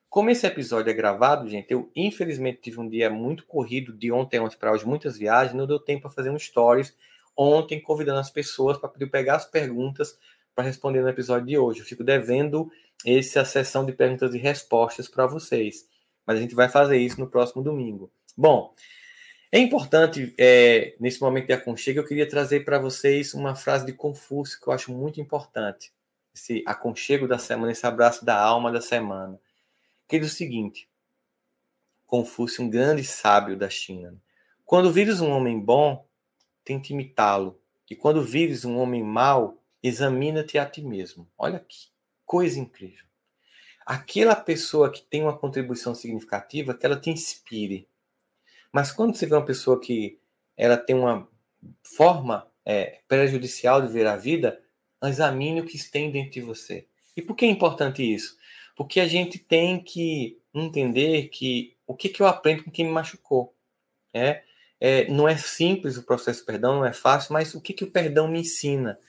Como 0.09 0.29
esse 0.29 0.45
episódio 0.45 0.91
é 0.91 0.93
gravado, 0.93 1.49
gente, 1.49 1.71
eu 1.71 1.89
infelizmente 1.95 2.61
tive 2.61 2.79
um 2.79 2.87
dia 2.89 3.09
muito 3.09 3.45
corrido 3.45 3.93
de 3.93 4.11
ontem 4.11 4.39
ontem 4.39 4.57
para 4.57 4.71
hoje, 4.71 4.85
muitas 4.85 5.17
viagens, 5.17 5.55
não 5.55 5.65
deu 5.65 5.79
tempo 5.79 6.01
para 6.01 6.11
fazer 6.11 6.29
um 6.29 6.37
stories 6.37 6.95
ontem 7.35 7.81
convidando 7.81 8.19
as 8.19 8.29
pessoas 8.29 8.77
para 8.77 8.89
poder 8.89 9.07
pegar 9.07 9.35
as 9.35 9.45
perguntas 9.45 10.17
para 10.55 10.63
responder 10.63 11.01
no 11.01 11.09
episódio 11.09 11.47
de 11.47 11.57
hoje. 11.57 11.79
Eu 11.79 11.85
fico 11.85 12.03
devendo 12.03 12.71
essa 13.05 13.43
sessão 13.43 13.85
de 13.85 13.91
perguntas 13.91 14.33
e 14.33 14.37
respostas 14.37 15.07
para 15.07 15.25
vocês. 15.25 15.87
Mas 16.25 16.37
a 16.37 16.41
gente 16.41 16.55
vai 16.55 16.69
fazer 16.69 16.97
isso 16.97 17.19
no 17.19 17.29
próximo 17.29 17.63
domingo. 17.63 18.11
Bom, 18.37 18.73
é 19.51 19.59
importante, 19.59 20.33
é, 20.37 20.95
nesse 20.99 21.21
momento 21.21 21.47
de 21.47 21.53
aconchego, 21.53 21.99
eu 21.99 22.07
queria 22.07 22.27
trazer 22.27 22.63
para 22.63 22.79
vocês 22.79 23.33
uma 23.33 23.55
frase 23.55 23.85
de 23.85 23.93
Confúcio 23.93 24.59
que 24.59 24.67
eu 24.67 24.73
acho 24.73 24.91
muito 24.91 25.19
importante. 25.19 25.91
Esse 26.33 26.63
aconchego 26.65 27.27
da 27.27 27.37
semana, 27.37 27.71
esse 27.71 27.85
abraço 27.85 28.25
da 28.25 28.39
alma 28.39 28.71
da 28.71 28.81
semana. 28.81 29.39
que 30.07 30.17
diz 30.17 30.31
o 30.31 30.35
seguinte: 30.35 30.89
Confúcio, 32.07 32.63
um 32.63 32.69
grande 32.69 33.03
sábio 33.03 33.55
da 33.55 33.69
China. 33.69 34.15
Quando 34.65 34.91
vires 34.91 35.21
um 35.21 35.29
homem 35.29 35.59
bom, 35.59 36.03
tente 36.63 36.93
imitá-lo. 36.93 37.60
E 37.89 37.95
quando 37.95 38.23
vires 38.23 38.65
um 38.65 38.78
homem 38.78 39.04
mau, 39.04 39.62
examina-te 39.82 40.58
a 40.58 40.65
ti 40.65 40.82
mesmo. 40.82 41.28
Olha 41.38 41.60
que 41.60 41.88
coisa 42.26 42.60
incrível. 42.60 43.06
Aquela 43.86 44.36
pessoa 44.36 44.91
que 44.91 45.02
tem 45.02 45.23
uma 45.23 45.38
contribuição 45.38 45.93
significativa, 45.93 46.73
que 46.73 46.86
ela 46.86 46.99
te 46.99 47.10
inspire. 47.10 47.88
Mas 48.71 48.91
quando 48.91 49.15
você 49.15 49.26
vê 49.26 49.36
uma 49.36 49.45
pessoa 49.45 49.80
que 49.80 50.19
ela 50.56 50.78
tem 50.78 50.95
uma 50.95 51.28
forma 51.84 52.49
é, 52.65 53.02
prejudicial 53.08 53.82
de 53.82 53.91
ver 53.91 54.08
a 54.08 54.15
vida, 54.15 54.62
examine 55.04 55.62
o 55.62 55.65
que 55.65 55.78
tem 55.91 56.12
dentro 56.12 56.32
de 56.32 56.41
você. 56.41 56.88
E 57.15 57.21
por 57.21 57.36
que 57.36 57.45
é 57.45 57.49
importante 57.49 58.02
isso? 58.02 58.38
Porque 58.76 58.99
a 58.99 59.08
gente 59.08 59.38
tem 59.38 59.84
que 59.84 60.39
entender 60.54 61.28
que 61.28 61.76
o 61.86 61.95
que, 61.95 62.10
que 62.10 62.21
eu 62.21 62.28
aprendo 62.28 62.63
com 62.63 62.71
quem 62.71 62.86
me 62.86 62.91
machucou. 62.91 63.54
É, 64.13 64.43
é, 64.85 65.07
não 65.07 65.25
é 65.25 65.37
simples 65.37 65.95
o 65.95 66.03
processo 66.03 66.41
de 66.41 66.45
perdão, 66.45 66.75
não 66.75 66.85
é 66.85 66.91
fácil, 66.91 67.31
mas 67.31 67.55
o 67.55 67.61
que, 67.61 67.71
que 67.71 67.85
o 67.85 67.89
perdão 67.89 68.27
me 68.27 68.41
ensina? 68.41 68.99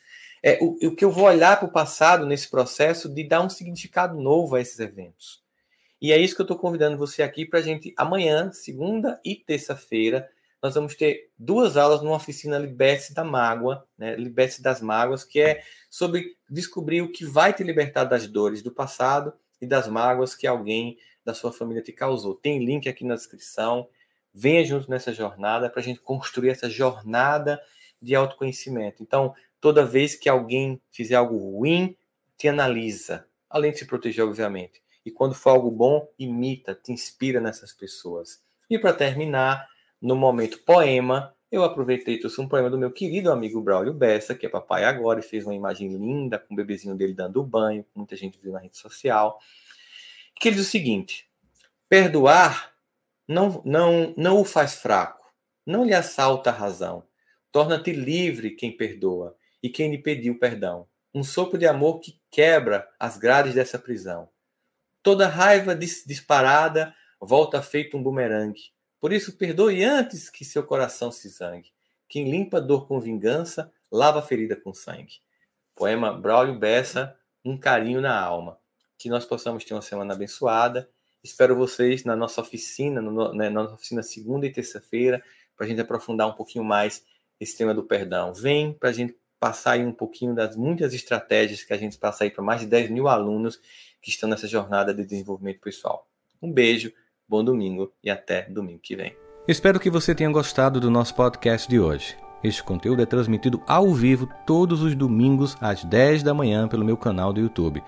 É, 0.40 0.56
o, 0.62 0.78
o 0.86 0.94
que 0.94 1.04
eu 1.04 1.10
vou 1.10 1.24
olhar 1.24 1.58
para 1.58 1.66
o 1.66 1.72
passado 1.72 2.24
nesse 2.26 2.48
processo 2.48 3.12
de 3.12 3.26
dar 3.26 3.40
um 3.40 3.50
significado 3.50 4.16
novo 4.16 4.54
a 4.54 4.60
esses 4.60 4.78
eventos. 4.78 5.42
E 6.00 6.12
é 6.12 6.16
isso 6.16 6.36
que 6.36 6.40
eu 6.40 6.44
estou 6.44 6.56
convidando 6.56 6.96
você 6.96 7.24
aqui 7.24 7.44
para 7.44 7.58
a 7.58 7.62
gente, 7.62 7.92
amanhã, 7.96 8.52
segunda 8.52 9.20
e 9.24 9.34
terça-feira, 9.34 10.30
nós 10.62 10.76
vamos 10.76 10.94
ter 10.94 11.30
duas 11.36 11.76
aulas 11.76 12.02
numa 12.02 12.14
oficina 12.14 12.56
Liberte 12.56 13.12
da 13.12 13.24
Mágoa, 13.24 13.84
né? 13.98 14.14
Liberte 14.14 14.62
das 14.62 14.80
Mágoas, 14.80 15.24
que 15.24 15.40
é 15.40 15.60
sobre 15.90 16.36
descobrir 16.48 17.02
o 17.02 17.10
que 17.10 17.24
vai 17.24 17.52
te 17.52 17.64
libertar 17.64 18.04
das 18.04 18.28
dores 18.28 18.62
do 18.62 18.70
passado 18.70 19.32
e 19.60 19.66
das 19.66 19.88
mágoas 19.88 20.36
que 20.36 20.46
alguém 20.46 20.96
da 21.24 21.34
sua 21.34 21.52
família 21.52 21.82
te 21.82 21.92
causou. 21.92 22.34
Tem 22.36 22.64
link 22.64 22.88
aqui 22.88 23.04
na 23.04 23.16
descrição. 23.16 23.88
Venha 24.34 24.64
junto 24.64 24.90
nessa 24.90 25.12
jornada 25.12 25.70
para 25.70 25.80
a 25.80 25.84
gente 25.84 26.00
construir 26.00 26.50
essa 26.50 26.68
jornada 26.68 27.62
de 28.02 28.14
autoconhecimento. 28.14 29.02
Então, 29.02 29.32
toda 29.60 29.86
vez 29.86 30.16
que 30.16 30.28
alguém 30.28 30.80
fizer 30.90 31.14
algo 31.14 31.38
ruim, 31.38 31.96
te 32.36 32.48
analisa, 32.48 33.26
além 33.48 33.70
de 33.70 33.78
se 33.78 33.86
proteger, 33.86 34.24
obviamente. 34.24 34.82
E 35.06 35.10
quando 35.10 35.34
for 35.34 35.50
algo 35.50 35.70
bom, 35.70 36.08
imita, 36.18 36.74
te 36.74 36.90
inspira 36.92 37.40
nessas 37.40 37.72
pessoas. 37.72 38.42
E 38.68 38.78
para 38.78 38.92
terminar, 38.92 39.68
no 40.00 40.16
momento 40.16 40.58
poema, 40.64 41.34
eu 41.50 41.62
aproveitei 41.62 42.16
e 42.16 42.18
trouxe 42.18 42.40
um 42.40 42.48
poema 42.48 42.68
do 42.68 42.76
meu 42.76 42.90
querido 42.90 43.30
amigo 43.30 43.60
Braulio 43.60 43.94
Bessa, 43.94 44.34
que 44.34 44.44
é 44.44 44.48
papai 44.48 44.84
agora, 44.84 45.20
e 45.20 45.22
fez 45.22 45.44
uma 45.44 45.54
imagem 45.54 45.96
linda 45.96 46.38
com 46.38 46.52
o 46.52 46.56
bebezinho 46.56 46.96
dele 46.96 47.14
dando 47.14 47.44
banho, 47.44 47.86
muita 47.94 48.16
gente 48.16 48.38
viu 48.42 48.52
na 48.52 48.58
rede 48.58 48.76
social. 48.76 49.38
Que 50.34 50.48
ele 50.48 50.56
diz 50.56 50.66
o 50.66 50.70
seguinte: 50.70 51.28
perdoar 51.88 52.73
não, 53.28 53.62
não, 53.64 54.14
não 54.16 54.40
o 54.40 54.44
faz 54.44 54.74
fraco, 54.74 55.32
não 55.66 55.84
lhe 55.84 55.94
assalta 55.94 56.50
a 56.50 56.52
razão. 56.52 57.06
Torna-te 57.50 57.92
livre 57.92 58.50
quem 58.50 58.76
perdoa 58.76 59.36
e 59.62 59.68
quem 59.68 59.90
lhe 59.90 59.98
pediu 59.98 60.38
perdão. 60.38 60.86
Um 61.14 61.22
sopro 61.22 61.56
de 61.56 61.66
amor 61.66 62.00
que 62.00 62.20
quebra 62.30 62.88
as 62.98 63.16
grades 63.16 63.54
dessa 63.54 63.78
prisão. 63.78 64.28
Toda 65.02 65.28
raiva 65.28 65.74
disparada 65.74 66.94
volta 67.20 67.62
feito 67.62 67.96
um 67.96 68.02
bumerangue 68.02 68.74
por 69.04 69.12
isso, 69.12 69.36
perdoe 69.36 69.84
antes 69.84 70.30
que 70.30 70.46
seu 70.46 70.62
coração 70.62 71.12
se 71.12 71.28
zangue. 71.28 71.74
Quem 72.08 72.30
limpa 72.30 72.58
dor 72.58 72.88
com 72.88 72.98
vingança, 72.98 73.70
lava 73.92 74.20
a 74.20 74.22
ferida 74.22 74.56
com 74.56 74.72
sangue. 74.72 75.20
Poema 75.74 76.10
Braulio 76.10 76.58
Bessa, 76.58 77.14
Um 77.44 77.58
Carinho 77.58 78.00
na 78.00 78.18
Alma. 78.18 78.58
Que 78.96 79.10
nós 79.10 79.26
possamos 79.26 79.62
ter 79.62 79.74
uma 79.74 79.82
semana 79.82 80.14
abençoada. 80.14 80.88
Espero 81.24 81.56
vocês 81.56 82.04
na 82.04 82.14
nossa 82.14 82.42
oficina, 82.42 83.00
no, 83.00 83.32
né, 83.32 83.48
na 83.48 83.62
nossa 83.62 83.76
oficina 83.76 84.02
segunda 84.02 84.46
e 84.46 84.52
terça-feira, 84.52 85.24
para 85.56 85.64
a 85.64 85.68
gente 85.68 85.80
aprofundar 85.80 86.28
um 86.28 86.34
pouquinho 86.34 86.62
mais 86.62 87.02
esse 87.40 87.56
tema 87.56 87.72
do 87.72 87.82
perdão. 87.82 88.34
Vem 88.34 88.74
para 88.74 88.90
a 88.90 88.92
gente 88.92 89.16
passar 89.40 89.72
aí 89.72 89.84
um 89.86 89.92
pouquinho 89.92 90.34
das 90.34 90.54
muitas 90.54 90.92
estratégias 90.92 91.64
que 91.64 91.72
a 91.72 91.78
gente 91.78 91.96
passa 91.96 92.24
aí 92.24 92.30
para 92.30 92.44
mais 92.44 92.60
de 92.60 92.66
10 92.66 92.90
mil 92.90 93.08
alunos 93.08 93.58
que 94.02 94.10
estão 94.10 94.28
nessa 94.28 94.46
jornada 94.46 94.92
de 94.92 95.02
desenvolvimento 95.02 95.60
pessoal. 95.60 96.06
Um 96.42 96.52
beijo 96.52 96.92
Bom 97.26 97.42
domingo 97.42 97.90
e 98.02 98.10
até 98.10 98.42
domingo 98.42 98.80
que 98.80 98.94
vem. 98.94 99.16
Espero 99.48 99.80
que 99.80 99.88
você 99.88 100.14
tenha 100.14 100.30
gostado 100.30 100.78
do 100.78 100.90
nosso 100.90 101.14
podcast 101.14 101.66
de 101.68 101.80
hoje. 101.80 102.16
Este 102.42 102.62
conteúdo 102.62 103.00
é 103.00 103.06
transmitido 103.06 103.62
ao 103.66 103.94
vivo 103.94 104.28
todos 104.46 104.82
os 104.82 104.94
domingos 104.94 105.56
às 105.58 105.82
10 105.84 106.22
da 106.22 106.34
manhã 106.34 106.68
pelo 106.68 106.84
meu 106.84 106.98
canal 106.98 107.32
do 107.32 107.40
YouTube. 107.40 107.82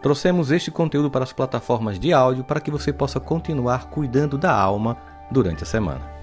Trouxemos 0.00 0.50
este 0.50 0.70
conteúdo 0.70 1.10
para 1.10 1.24
as 1.24 1.32
plataformas 1.32 1.98
de 1.98 2.12
áudio 2.12 2.42
para 2.42 2.60
que 2.60 2.70
você 2.70 2.92
possa 2.92 3.20
continuar 3.20 3.90
cuidando 3.90 4.38
da 4.38 4.52
alma 4.52 4.96
durante 5.30 5.62
a 5.62 5.66
semana. 5.66 6.19